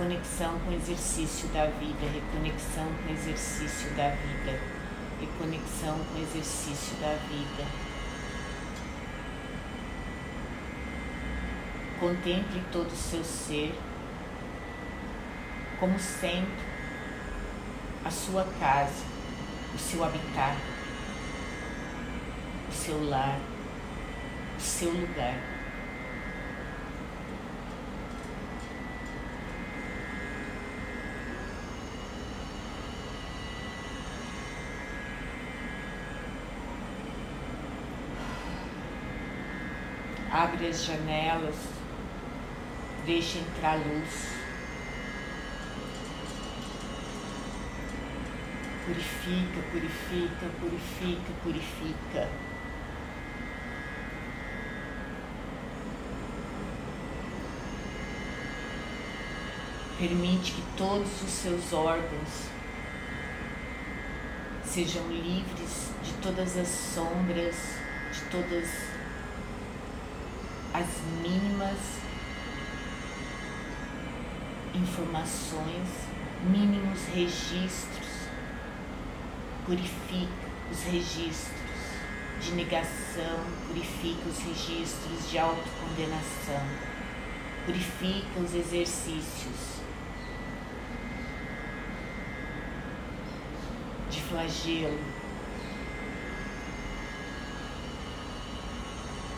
[0.05, 4.59] reconexão com o exercício da vida, reconexão com o exercício da vida,
[5.19, 7.65] reconexão com o exercício da vida.
[11.99, 13.73] Contemple todo o seu ser,
[15.79, 16.63] como sempre,
[18.03, 19.03] a sua casa,
[19.73, 20.57] o seu habitat,
[22.69, 23.39] o seu lar,
[24.55, 25.54] o seu lugar.
[40.45, 41.55] Abre as janelas,
[43.03, 44.29] deixa entrar luz.
[48.85, 52.29] Purifica, purifica, purifica, purifica.
[59.97, 62.49] Permite que todos os seus órgãos
[64.63, 67.79] sejam livres de todas as sombras,
[68.13, 68.84] de todas as
[74.75, 75.87] informações,
[76.43, 78.29] mínimos registros,
[79.65, 80.31] purifica
[80.71, 81.65] os registros
[82.41, 86.61] de negação, purifica os registros de autocondenação,
[87.65, 89.81] purifica os exercícios
[94.09, 94.99] de flagelo,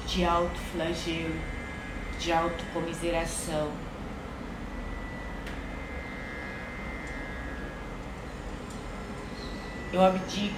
[0.07, 1.56] de autoflagelo,
[2.19, 3.71] de autocomiseração.
[9.93, 10.55] Eu abdico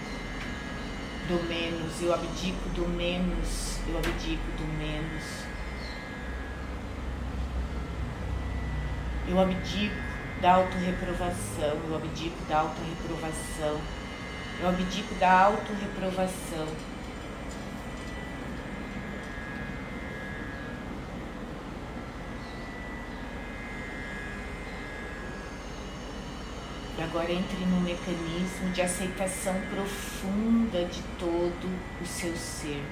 [1.28, 5.24] do menos, eu abdico do menos, eu abdico do menos.
[9.28, 9.96] Eu abdico
[10.42, 13.80] da autorreprovação, eu abdico da autorreprovação,
[14.60, 16.68] eu abdico da autorreprovação.
[27.10, 31.68] Agora entre no mecanismo de aceitação profunda de todo
[32.00, 32.84] o seu ser.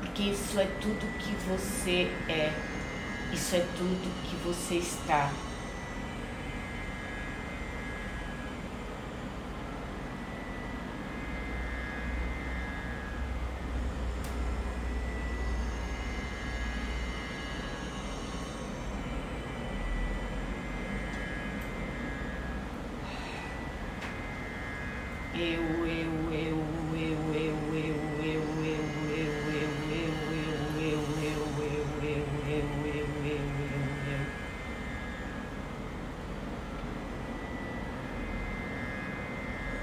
[0.00, 2.52] Porque isso é tudo que você é,
[3.32, 5.30] isso é tudo que você está.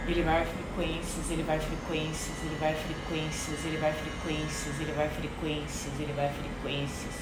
[0.09, 5.99] Ele vai frequências, ele vai frequências, ele vai frequências, ele vai frequências, ele vai frequências,
[5.99, 7.15] ele vai frequências.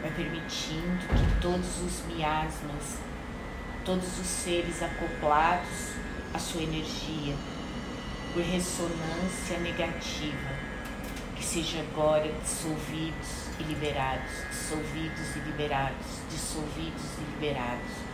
[0.00, 2.98] Vai permitindo que todos os miasmas,
[3.84, 5.92] todos os seres acoplados
[6.34, 7.36] à sua energia,
[8.34, 10.56] por ressonância negativa,
[11.36, 18.12] que seja agora dissolvidos e liberados, dissolvidos e liberados, dissolvidos e liberados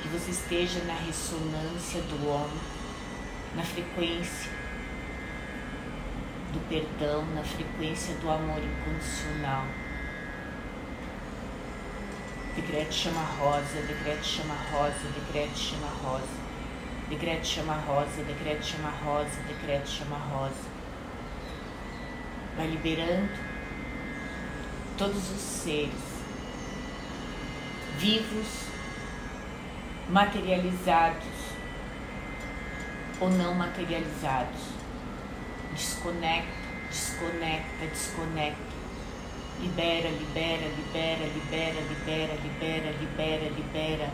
[0.00, 2.79] que você esteja na ressonância do homem,
[3.54, 4.50] na frequência
[6.52, 9.64] do perdão, na frequência do amor incondicional.
[12.54, 16.50] Decreto chama rosa, decreto chama rosa, decreto chama rosa.
[17.08, 20.70] Decreto chama rosa, decreto chama rosa, decreto chama rosa.
[22.56, 23.30] Vai liberando
[24.96, 26.10] todos os seres
[27.98, 28.46] vivos
[30.08, 31.49] materializados
[33.20, 34.60] ou não materializados.
[35.72, 36.48] Desconecta,
[36.88, 38.80] desconecta, desconecta.
[39.60, 44.10] Libera, libera, libera, libera, libera, libera, libera, libera.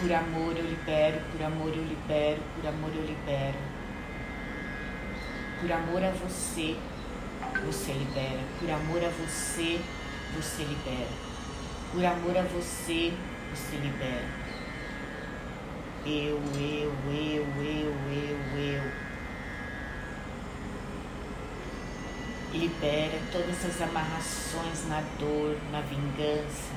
[0.00, 3.58] Por amor eu libero, por amor eu libero, por amor eu libero.
[5.60, 6.76] Por amor a você,
[7.64, 8.40] você libera.
[8.58, 9.80] Por amor a você,
[10.34, 11.08] você libera.
[11.92, 13.12] Por amor a você,
[13.50, 14.24] você libera.
[16.04, 19.06] Eu, eu, eu, eu, eu, eu.
[22.52, 26.74] Libera todas as amarrações na dor, na vingança.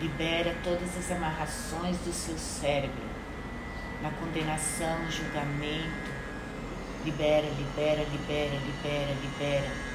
[0.00, 3.04] Libera todas as amarrações do seu cérebro,
[4.02, 6.19] na condenação, julgamento,
[7.02, 9.90] Libera, libera, libera, libera, libera.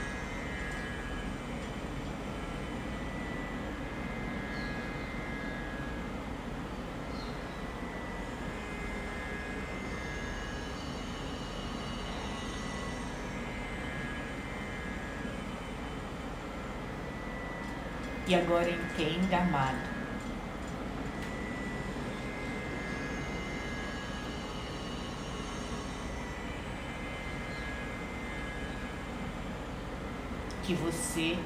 [18.27, 19.94] E agora entenda, amado,
[30.65, 31.37] que você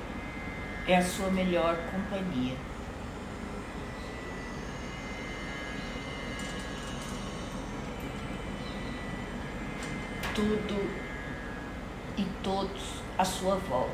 [0.87, 2.55] é a sua melhor companhia.
[10.33, 10.89] Tudo
[12.17, 13.93] e todos à sua volta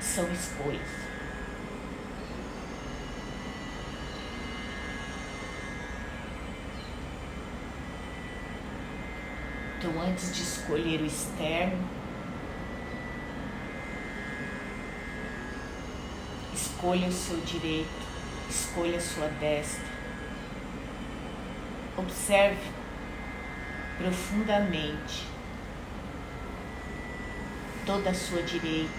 [0.00, 1.04] são escolhas.
[9.78, 11.93] Então, antes de escolher o externo,
[16.84, 17.88] Escolha o seu direito,
[18.46, 19.86] escolha a sua destra.
[21.96, 22.60] Observe
[23.96, 25.26] profundamente
[27.86, 28.92] toda a sua direita.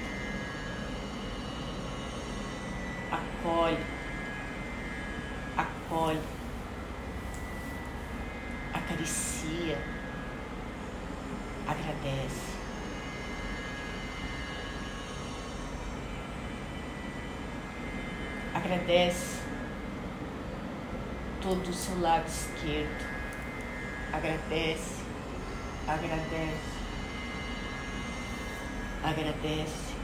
[3.11, 3.85] Acolhe,
[5.55, 6.21] acolhe,
[8.73, 9.77] acaricia,
[11.67, 12.55] agradece.
[18.55, 19.41] Agradece
[21.39, 23.15] todo o seu lado esquerdo.
[24.13, 25.03] Agradece,
[25.87, 26.75] agradece.
[29.03, 29.95] agradece.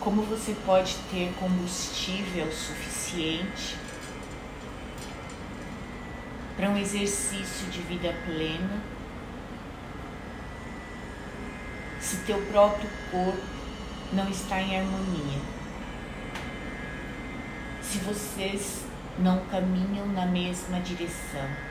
[0.00, 3.76] Como você pode ter combustível suficiente
[6.56, 8.97] para um exercício de vida plena
[12.08, 13.38] se teu próprio corpo
[14.14, 15.40] não está em harmonia?
[17.82, 18.84] Se vocês
[19.18, 21.67] não caminham na mesma direção.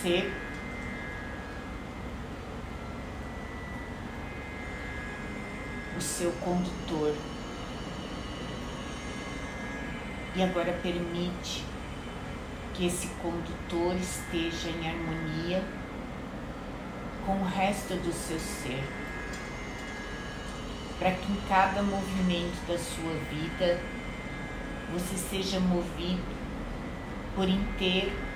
[0.00, 0.30] Perceba
[5.96, 7.14] o seu condutor.
[10.36, 11.64] E agora permite
[12.74, 15.64] que esse condutor esteja em harmonia
[17.26, 18.84] com o resto do seu ser,
[20.98, 23.80] para que em cada movimento da sua vida
[24.92, 26.22] você seja movido
[27.34, 28.27] por inteiro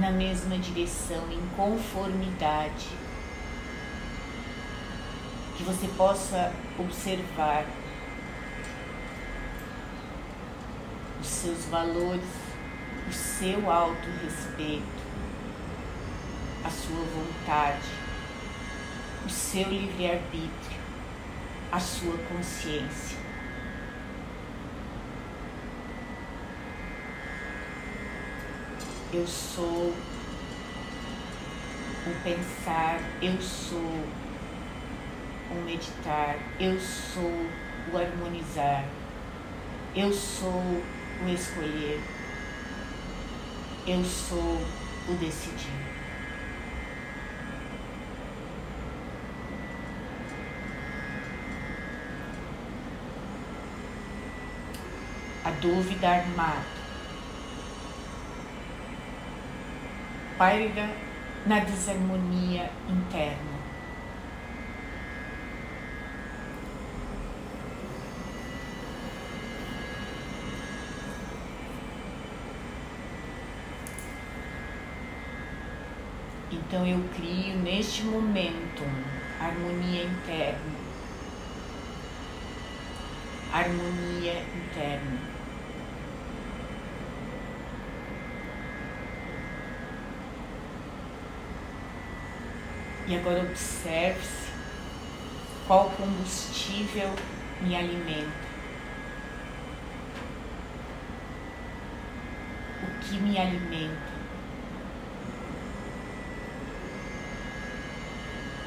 [0.00, 2.88] na mesma direção, em conformidade
[5.56, 7.64] que você possa observar
[11.18, 12.28] os seus valores,
[13.08, 14.84] o seu autorrespeito,
[16.62, 17.88] a sua vontade,
[19.24, 20.80] o seu livre-arbítrio,
[21.72, 23.15] a sua consciência.
[29.12, 29.94] Eu sou
[32.06, 33.78] o pensar, eu sou
[35.50, 37.46] o meditar, eu sou
[37.92, 38.84] o harmonizar,
[39.94, 42.00] eu sou o escolher,
[43.86, 44.60] eu sou
[45.08, 45.70] o decidir.
[55.44, 56.75] A dúvida armada.
[60.38, 60.90] Paira
[61.46, 63.56] na desarmonia interna.
[76.52, 78.82] Então eu crio neste momento
[79.40, 80.76] harmonia interna.
[83.52, 85.35] Harmonia interna.
[93.08, 94.46] E agora observe-se
[95.66, 97.10] qual combustível
[97.60, 98.46] me alimenta.
[102.82, 104.16] O que me alimenta.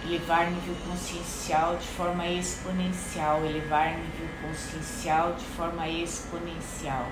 [0.10, 7.06] elevar nível consciencial de forma exponencial, elevar nível consciencial de forma exponencial.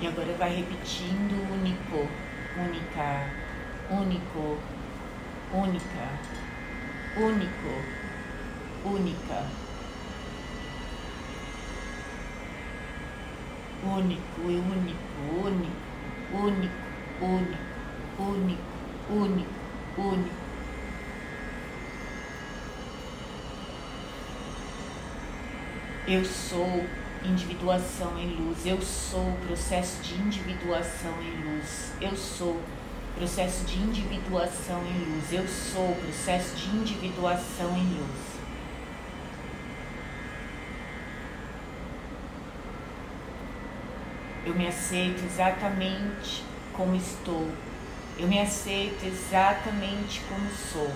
[0.00, 2.08] E agora vai repetindo único,
[2.56, 3.28] única,
[3.90, 4.58] único,
[5.52, 6.08] única,
[7.16, 7.84] único,
[8.82, 9.70] única.
[13.82, 15.00] único e único,
[15.44, 15.90] único,
[16.32, 16.74] único,
[17.20, 17.58] único,
[18.18, 18.62] único,
[19.10, 19.50] único,
[19.98, 20.40] único.
[26.06, 26.86] Eu sou
[27.24, 32.60] individuação em luz, eu sou processo de individuação em luz, eu sou
[33.14, 38.30] processo de individuação em luz, eu sou processo de individuação em luz.
[44.46, 46.42] Eu me aceito exatamente
[46.72, 47.50] como estou.
[48.18, 50.90] Eu me aceito exatamente como sou.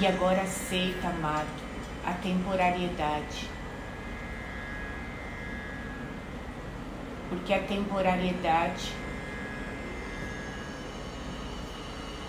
[0.00, 1.46] E agora aceita, amado,
[2.06, 3.50] a temporariedade.
[7.28, 8.94] Porque a temporariedade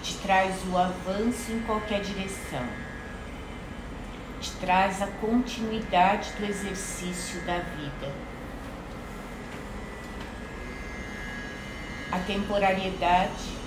[0.03, 2.67] te traz o avanço em qualquer direção,
[4.41, 8.13] te traz a continuidade do exercício da vida.
[12.11, 13.61] A temporariedade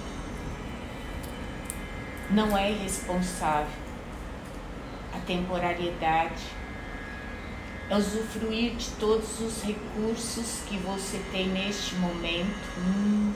[2.31, 3.84] não é irresponsável.
[5.27, 6.43] Temporariedade.
[7.89, 12.79] É usufruir de todos os recursos que você tem neste momento.
[12.79, 13.33] Hum,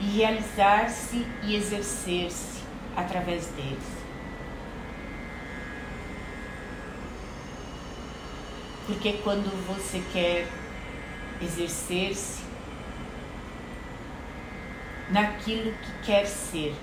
[0.00, 2.62] e realizar-se e exercer-se
[2.96, 4.00] através deles.
[8.86, 10.48] Porque quando você quer
[11.40, 12.42] exercer-se
[15.10, 16.74] naquilo que quer ser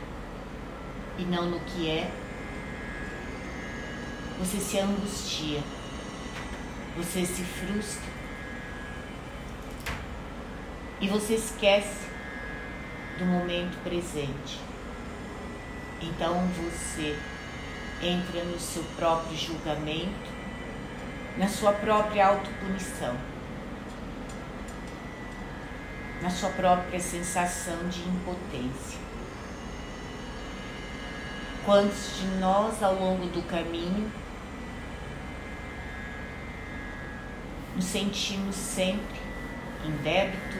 [1.18, 2.10] e não no que é,
[4.40, 5.62] você se angustia,
[6.96, 8.10] você se frustra
[11.02, 12.08] e você esquece
[13.18, 14.60] do momento presente.
[16.02, 17.18] Então você
[18.02, 20.30] entra no seu próprio julgamento,
[21.36, 23.16] na sua própria autopunição,
[26.22, 29.00] na sua própria sensação de impotência.
[31.66, 34.12] Quantos de nós ao longo do caminho
[37.78, 39.20] nos sentimos sempre
[39.86, 40.58] em débito,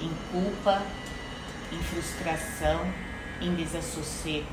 [0.00, 0.82] em culpa,
[1.72, 2.80] em frustração,
[3.40, 4.48] em desassossego.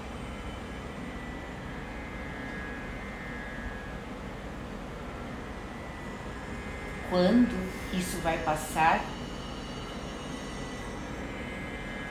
[7.09, 7.51] Quando
[7.91, 9.03] isso vai passar?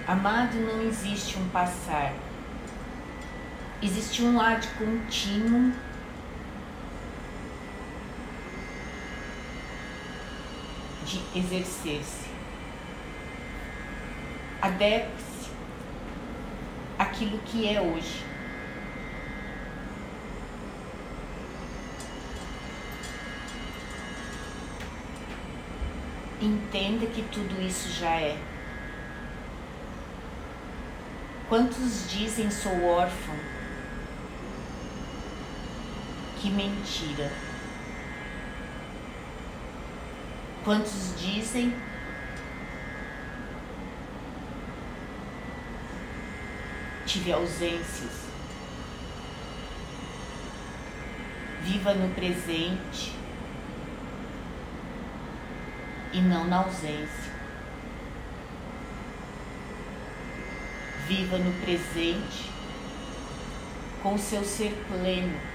[0.09, 2.13] Amado, não existe um passar.
[3.81, 5.73] Existe um ad contínuo
[11.11, 12.31] de exercer-se.
[14.63, 15.51] Adepte-se
[16.97, 18.25] aquilo que é hoje.
[26.41, 28.39] Entenda que tudo isso já é.
[31.49, 33.35] Quantos dizem sou órfão?
[36.41, 37.49] Que mentira.
[40.63, 41.75] Quantos dizem
[47.07, 48.29] tive ausências?
[51.63, 53.15] Viva no presente
[56.13, 57.33] e não na ausência.
[61.09, 62.51] Viva no presente
[64.03, 65.49] com seu ser pleno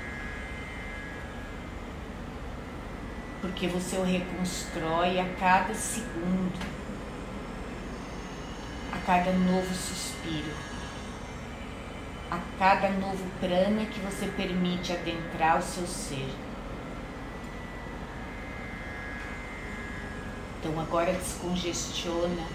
[3.45, 6.59] porque você o reconstrói a cada segundo,
[8.91, 10.51] a cada novo suspiro,
[12.31, 16.27] a cada novo prana que você permite adentrar o seu ser.
[20.59, 22.47] Então agora descongestiona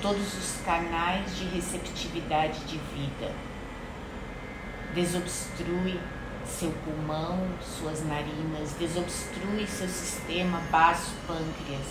[0.00, 3.34] todos os canais de receptividade de vida.
[4.94, 5.98] Desobstrui
[6.46, 11.86] seu pulmão, suas narinas, desobstrui seu sistema baço-pâncreas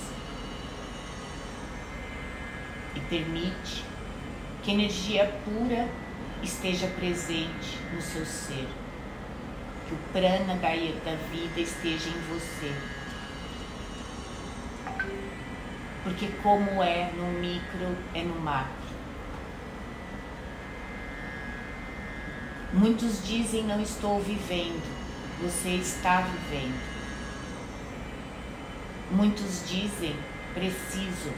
[2.96, 3.86] e permite
[4.64, 5.88] que energia pura
[6.44, 8.68] esteja presente no seu ser,
[9.88, 12.74] que o prana da vida esteja em você.
[16.04, 18.79] Porque como é no micro, é no macro.
[22.72, 24.84] Muitos dizem não estou vivendo,
[25.42, 26.80] você está vivendo.
[29.10, 30.16] Muitos dizem
[30.54, 31.34] preciso.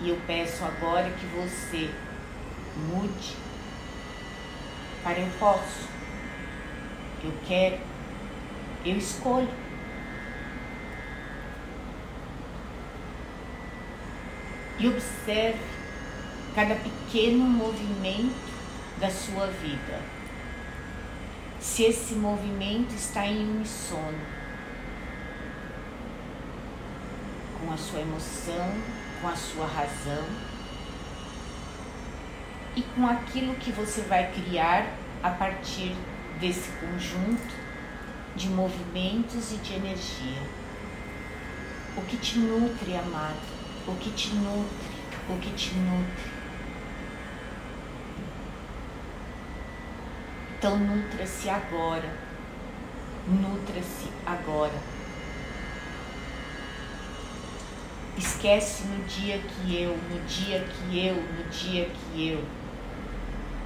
[0.00, 1.90] E eu peço agora que você
[2.88, 3.36] mude
[5.02, 5.86] para eu posso,
[7.22, 7.80] eu quero,
[8.82, 9.50] eu escolho.
[14.78, 15.79] E observe
[16.54, 18.50] cada pequeno movimento
[18.98, 20.00] da sua vida.
[21.60, 24.18] Se esse movimento está em unissono
[27.60, 28.74] com a sua emoção,
[29.20, 30.24] com a sua razão
[32.74, 34.86] e com aquilo que você vai criar
[35.22, 35.94] a partir
[36.40, 37.54] desse conjunto
[38.34, 40.42] de movimentos e de energia.
[41.96, 43.36] O que te nutre, amado,
[43.86, 44.88] o que te nutre,
[45.28, 46.39] o que te nutre.
[50.60, 52.12] Então nutra-se agora.
[53.26, 54.74] Nutra-se agora.
[58.18, 62.44] Esquece no dia que eu, no dia que eu, no dia que eu.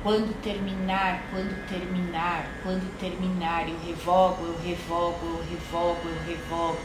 [0.05, 6.79] Quando terminar, quando terminar, quando terminar, eu revogo, eu revogo, eu revogo, eu revogo.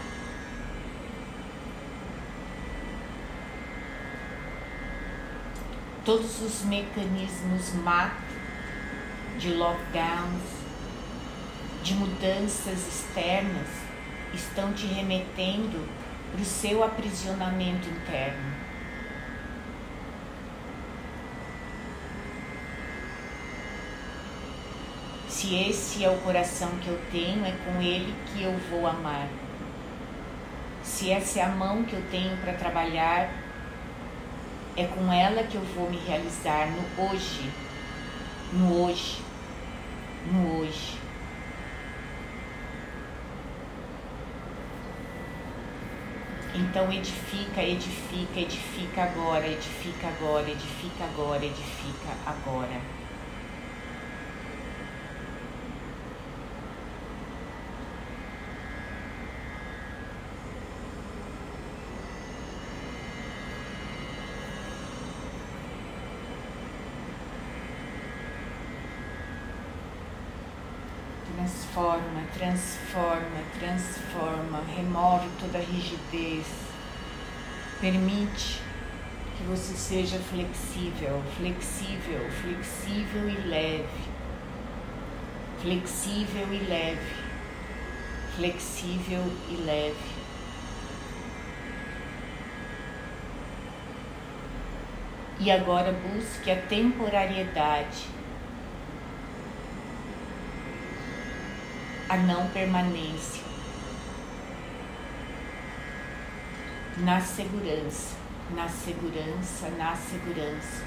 [6.03, 8.28] todos os mecanismos macro
[9.40, 10.42] de lockdowns,
[11.82, 13.68] de mudanças externas
[14.34, 15.88] estão te remetendo
[16.32, 18.60] para o seu aprisionamento interno.
[25.30, 29.30] Se esse é o coração que eu tenho, é com ele que eu vou amar.
[30.84, 33.32] Se essa é a mão que eu tenho para trabalhar,
[34.76, 37.50] é com ela que eu vou me realizar no hoje,
[38.52, 39.28] no hoje,
[40.32, 40.97] no hoje.
[46.55, 52.99] Então edifica, edifica, edifica agora, edifica agora, edifica agora, edifica agora.
[71.80, 76.45] Transforma, transforma, transforma, remove toda a rigidez.
[77.80, 78.61] Permite
[79.38, 84.09] que você seja flexível, flexível, flexível e leve.
[85.61, 87.15] Flexível e leve.
[88.36, 90.19] Flexível e leve.
[95.39, 98.18] E agora busque a temporariedade
[102.10, 103.43] a não permanência.
[106.97, 108.16] Na segurança,
[108.49, 110.84] na segurança, na segurança.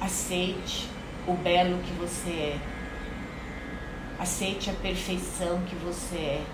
[0.00, 0.90] Aceite
[1.28, 2.60] o belo que você é.
[4.18, 6.46] Aceite a perfeição que você é.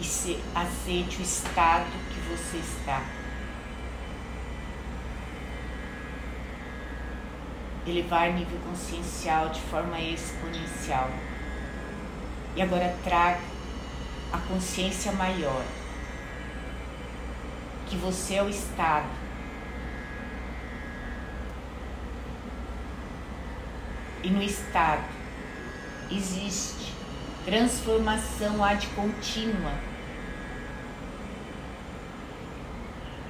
[0.00, 3.19] E se, aceite o estado que você está.
[7.86, 11.10] Elevar nível consciencial de forma exponencial.
[12.54, 13.40] E agora traga
[14.32, 15.64] a consciência maior,
[17.88, 19.08] que você é o estado.
[24.22, 25.04] E no estado
[26.10, 26.92] existe
[27.44, 29.72] transformação ad contínua.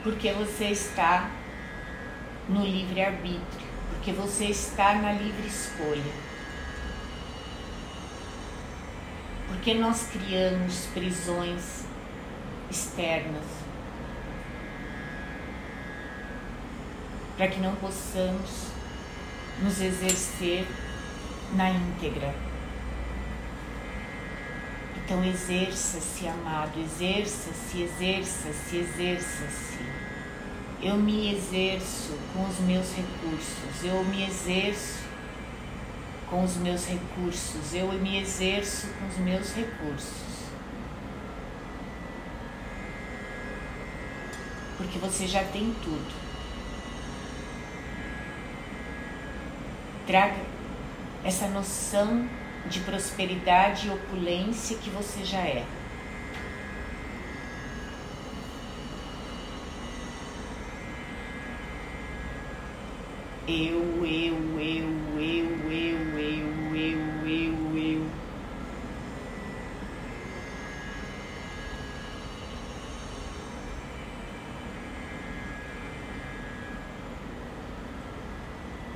[0.03, 1.30] Porque você está
[2.48, 3.69] no livre-arbítrio
[4.01, 6.12] porque você está na livre escolha.
[9.46, 11.84] Porque nós criamos prisões
[12.70, 13.44] externas
[17.36, 18.68] para que não possamos
[19.62, 20.66] nos exercer
[21.53, 22.34] na íntegra.
[24.96, 29.89] Então exerça-se, amado, exerça-se, exerça-se, exerça-se.
[30.82, 35.00] Eu me exerço com os meus recursos, eu me exerço
[36.26, 40.30] com os meus recursos, eu me exerço com os meus recursos.
[44.78, 46.14] Porque você já tem tudo.
[50.06, 50.40] Traga
[51.22, 52.26] essa noção
[52.70, 55.66] de prosperidade e opulência que você já é.
[63.51, 66.40] Eu, eu, eu, eu, eu, eu,
[66.76, 68.07] eu, eu, eu.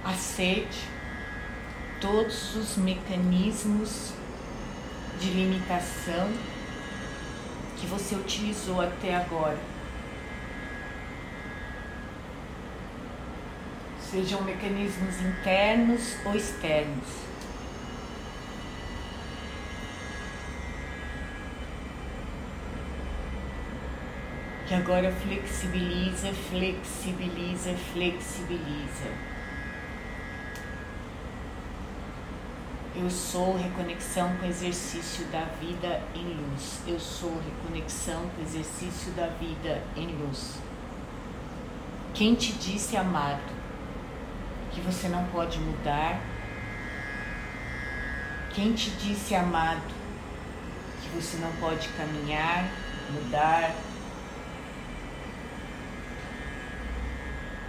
[0.05, 0.89] Aceite
[2.01, 4.13] todos os mecanismos
[5.19, 6.31] de limitação
[7.77, 9.74] que você utilizou até agora
[14.15, 17.09] sejam mecanismos internos ou externos.
[24.69, 29.11] Que agora flexibiliza, flexibiliza, flexibiliza.
[32.95, 36.83] Eu sou reconexão com o exercício da vida em luz.
[36.87, 40.55] Eu sou reconexão com o exercício da vida em luz.
[42.15, 43.54] Quem te disse amado?
[44.75, 46.20] Que você não pode mudar?
[48.53, 49.95] Quem te disse, amado,
[51.01, 52.68] que você não pode caminhar,
[53.11, 53.72] mudar?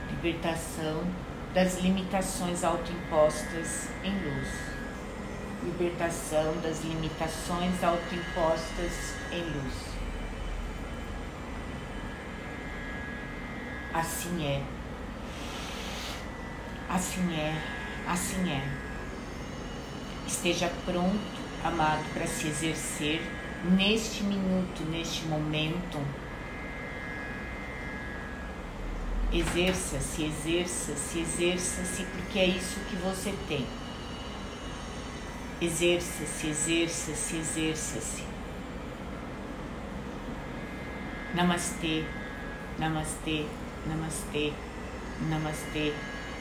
[0.10, 1.04] Libertação
[1.54, 4.48] das limitações autoimpostas em luz.
[5.64, 9.74] libertação das limitações autoimpostas em luz.
[13.94, 14.75] Assim é.
[16.96, 17.54] Assim é.
[18.08, 18.66] Assim é.
[20.26, 21.20] Esteja pronto,
[21.62, 23.22] amado, para se exercer
[23.66, 26.00] neste minuto, neste momento.
[29.34, 33.68] Exerça-se, exerça-se, exerça-se, porque é isso que você tem.
[35.60, 38.24] Exerça-se, exerça-se, exerça-se.
[41.34, 42.06] Namastê,
[42.80, 43.46] namastê,
[43.86, 44.54] namastê,
[45.30, 45.94] namastê,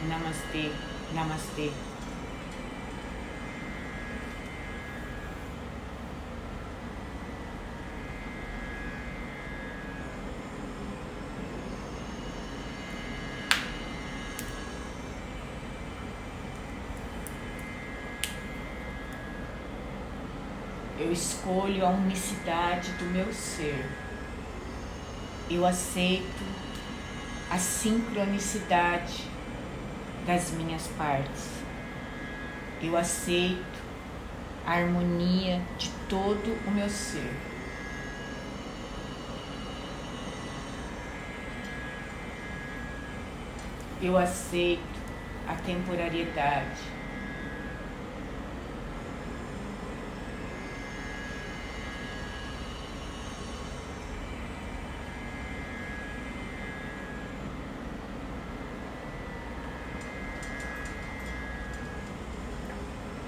[0.09, 0.71] namastê,
[1.13, 1.71] namastê.
[20.99, 23.85] Eu escolho a unicidade do meu ser.
[25.51, 26.45] Eu aceito
[27.51, 29.34] a sincronicidade
[30.27, 31.51] das minhas partes.
[32.83, 33.83] Eu aceito
[34.67, 37.33] a harmonia de todo o meu ser.
[44.03, 44.83] Eu aceito
[45.47, 46.95] a temporariedade.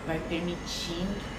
[0.07, 1.37] vai permitindo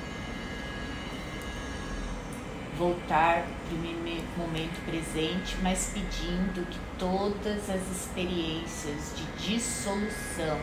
[2.77, 10.59] voltar para o momento presente, mas pedindo que todas as experiências de dissolução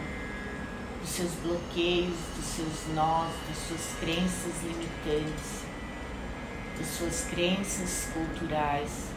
[1.00, 5.64] dos seus bloqueios, dos seus nós, das suas crenças limitantes,
[6.78, 9.08] das suas crenças culturais,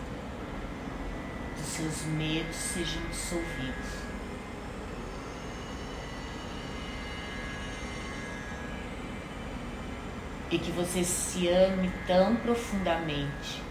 [1.56, 4.07] dos seus medos sejam dissolvidos.
[10.50, 13.62] E que você se ame tão profundamente.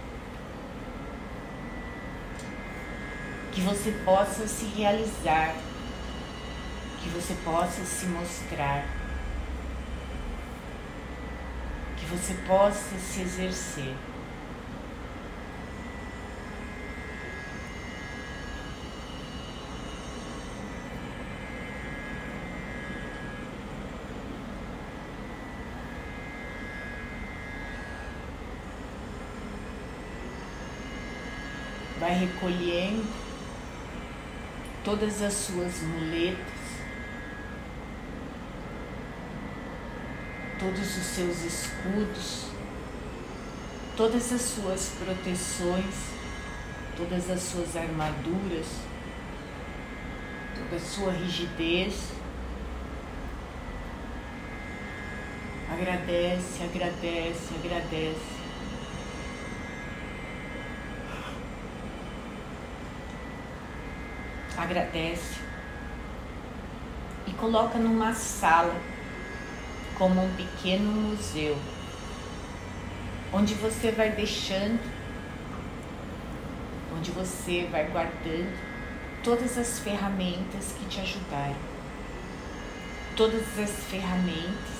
[3.52, 5.54] Que você possa se realizar,
[7.02, 8.84] que você possa se mostrar,
[11.96, 13.94] que você possa se exercer.
[32.26, 33.06] Recolhendo
[34.84, 36.54] todas as suas muletas,
[40.58, 42.46] todos os seus escudos,
[43.96, 45.94] todas as suas proteções,
[46.96, 48.66] todas as suas armaduras,
[50.54, 52.12] toda a sua rigidez.
[55.68, 58.35] Agradece, agradece, agradece.
[64.66, 65.38] Agradece
[67.26, 68.74] e coloca numa sala
[69.96, 71.56] como um pequeno museu,
[73.32, 74.80] onde você vai deixando,
[76.96, 78.54] onde você vai guardando
[79.22, 81.56] todas as ferramentas que te ajudaram,
[83.16, 84.76] todas as ferramentas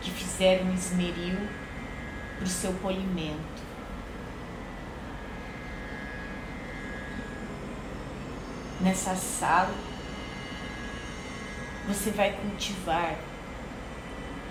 [0.00, 1.38] que fizeram esmeril
[2.36, 3.53] para o seu polimento
[8.80, 9.74] nessa sala,
[11.86, 13.16] você vai cultivar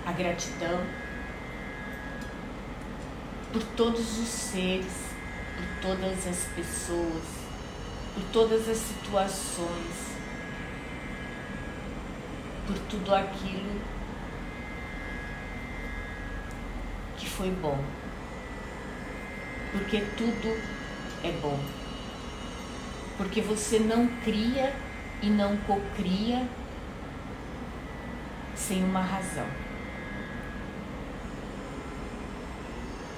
[0.05, 0.81] a gratidão
[3.51, 4.93] por todos os seres,
[5.55, 7.23] por todas as pessoas,
[8.13, 10.13] por todas as situações,
[12.67, 13.81] por tudo aquilo
[17.17, 17.83] que foi bom.
[19.71, 20.49] Porque tudo
[21.23, 21.82] é bom
[23.18, 24.73] porque você não cria
[25.22, 26.48] e não cocria
[28.56, 29.48] sem uma razão.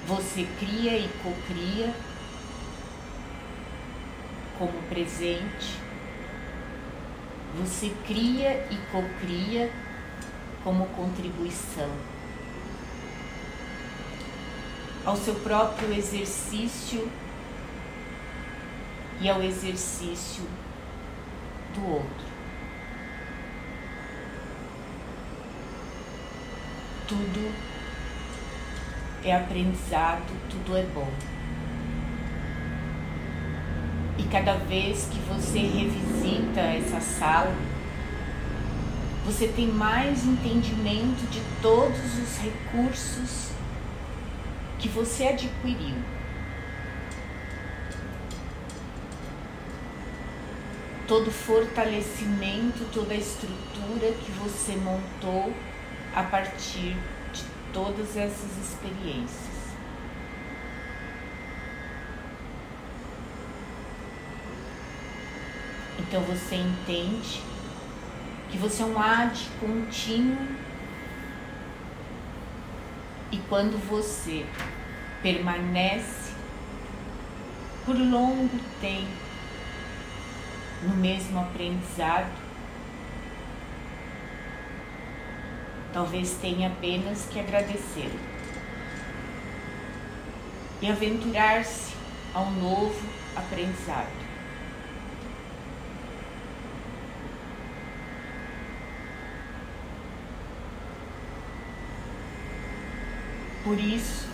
[0.08, 1.94] Você cria e cocria
[4.60, 5.80] como presente.
[7.60, 9.72] Você cria e cocria
[10.64, 11.90] como contribuição
[15.06, 17.08] ao seu próprio exercício
[19.22, 20.44] e ao exercício
[21.74, 22.36] do outro.
[27.08, 27.52] tudo
[29.24, 31.10] é aprendizado, tudo é bom.
[34.18, 37.54] E cada vez que você revisita essa sala,
[39.26, 43.50] você tem mais entendimento de todos os recursos
[44.80, 46.15] que você adquiriu.
[51.08, 55.54] Todo fortalecimento, toda a estrutura que você montou
[56.16, 56.96] a partir
[57.32, 59.56] de todas essas experiências.
[66.00, 67.42] Então você entende
[68.50, 70.48] que você é um ad contínuo
[73.32, 74.46] e quando você
[75.22, 76.32] permanece
[77.86, 79.25] por longo tempo
[80.86, 82.32] no mesmo aprendizado,
[85.92, 88.12] talvez tenha apenas que agradecer
[90.82, 91.96] e aventurar-se
[92.34, 94.26] a um novo aprendizado.
[103.64, 104.28] Por isso,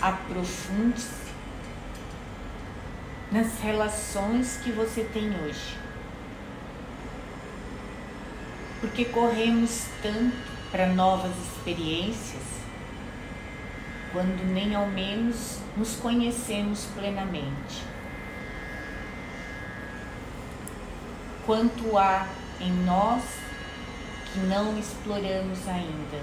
[0.00, 1.23] aprofunde-se
[3.34, 5.76] nas relações que você tem hoje.
[8.80, 10.36] Porque corremos tanto
[10.70, 12.44] para novas experiências
[14.12, 17.82] quando nem ao menos nos conhecemos plenamente.
[21.44, 22.28] Quanto há
[22.60, 23.24] em nós
[24.32, 26.22] que não exploramos ainda.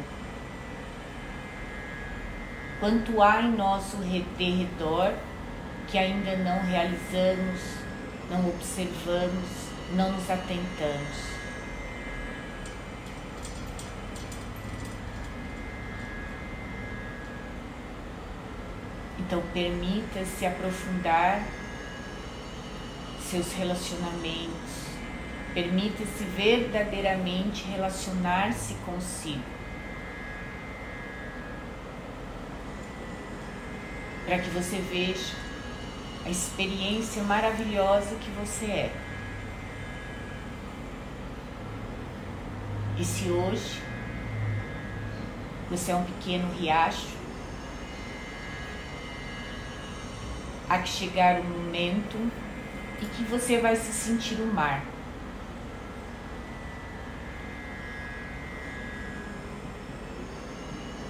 [2.80, 5.14] Quanto há em nosso derredor
[5.92, 7.60] que ainda não realizamos,
[8.30, 9.50] não observamos,
[9.94, 11.32] não nos atentamos.
[19.20, 21.44] Então, permita-se aprofundar
[23.30, 24.82] seus relacionamentos,
[25.54, 29.44] Permita-se verdadeiramente relacionar-se consigo.
[34.26, 35.51] Para que você veja
[36.26, 38.96] a experiência maravilhosa que você é.
[42.98, 43.82] E se hoje
[45.70, 47.08] você é um pequeno riacho,
[50.70, 52.18] há que chegar o um momento
[53.02, 54.84] em que você vai se sentir o mar.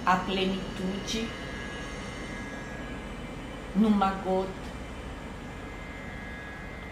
[0.04, 1.28] a plenitude
[3.74, 4.61] numa gota,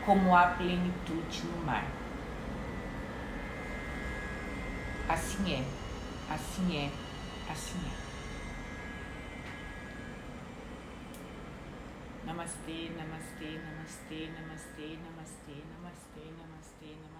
[0.05, 1.85] como há plenitude no mar.
[5.09, 5.65] Assim é,
[6.33, 6.91] assim é,
[7.51, 8.11] assim é.
[12.27, 17.20] Namastê, namastê, namastê, namastê, namastê, namastê, namastê, namastê.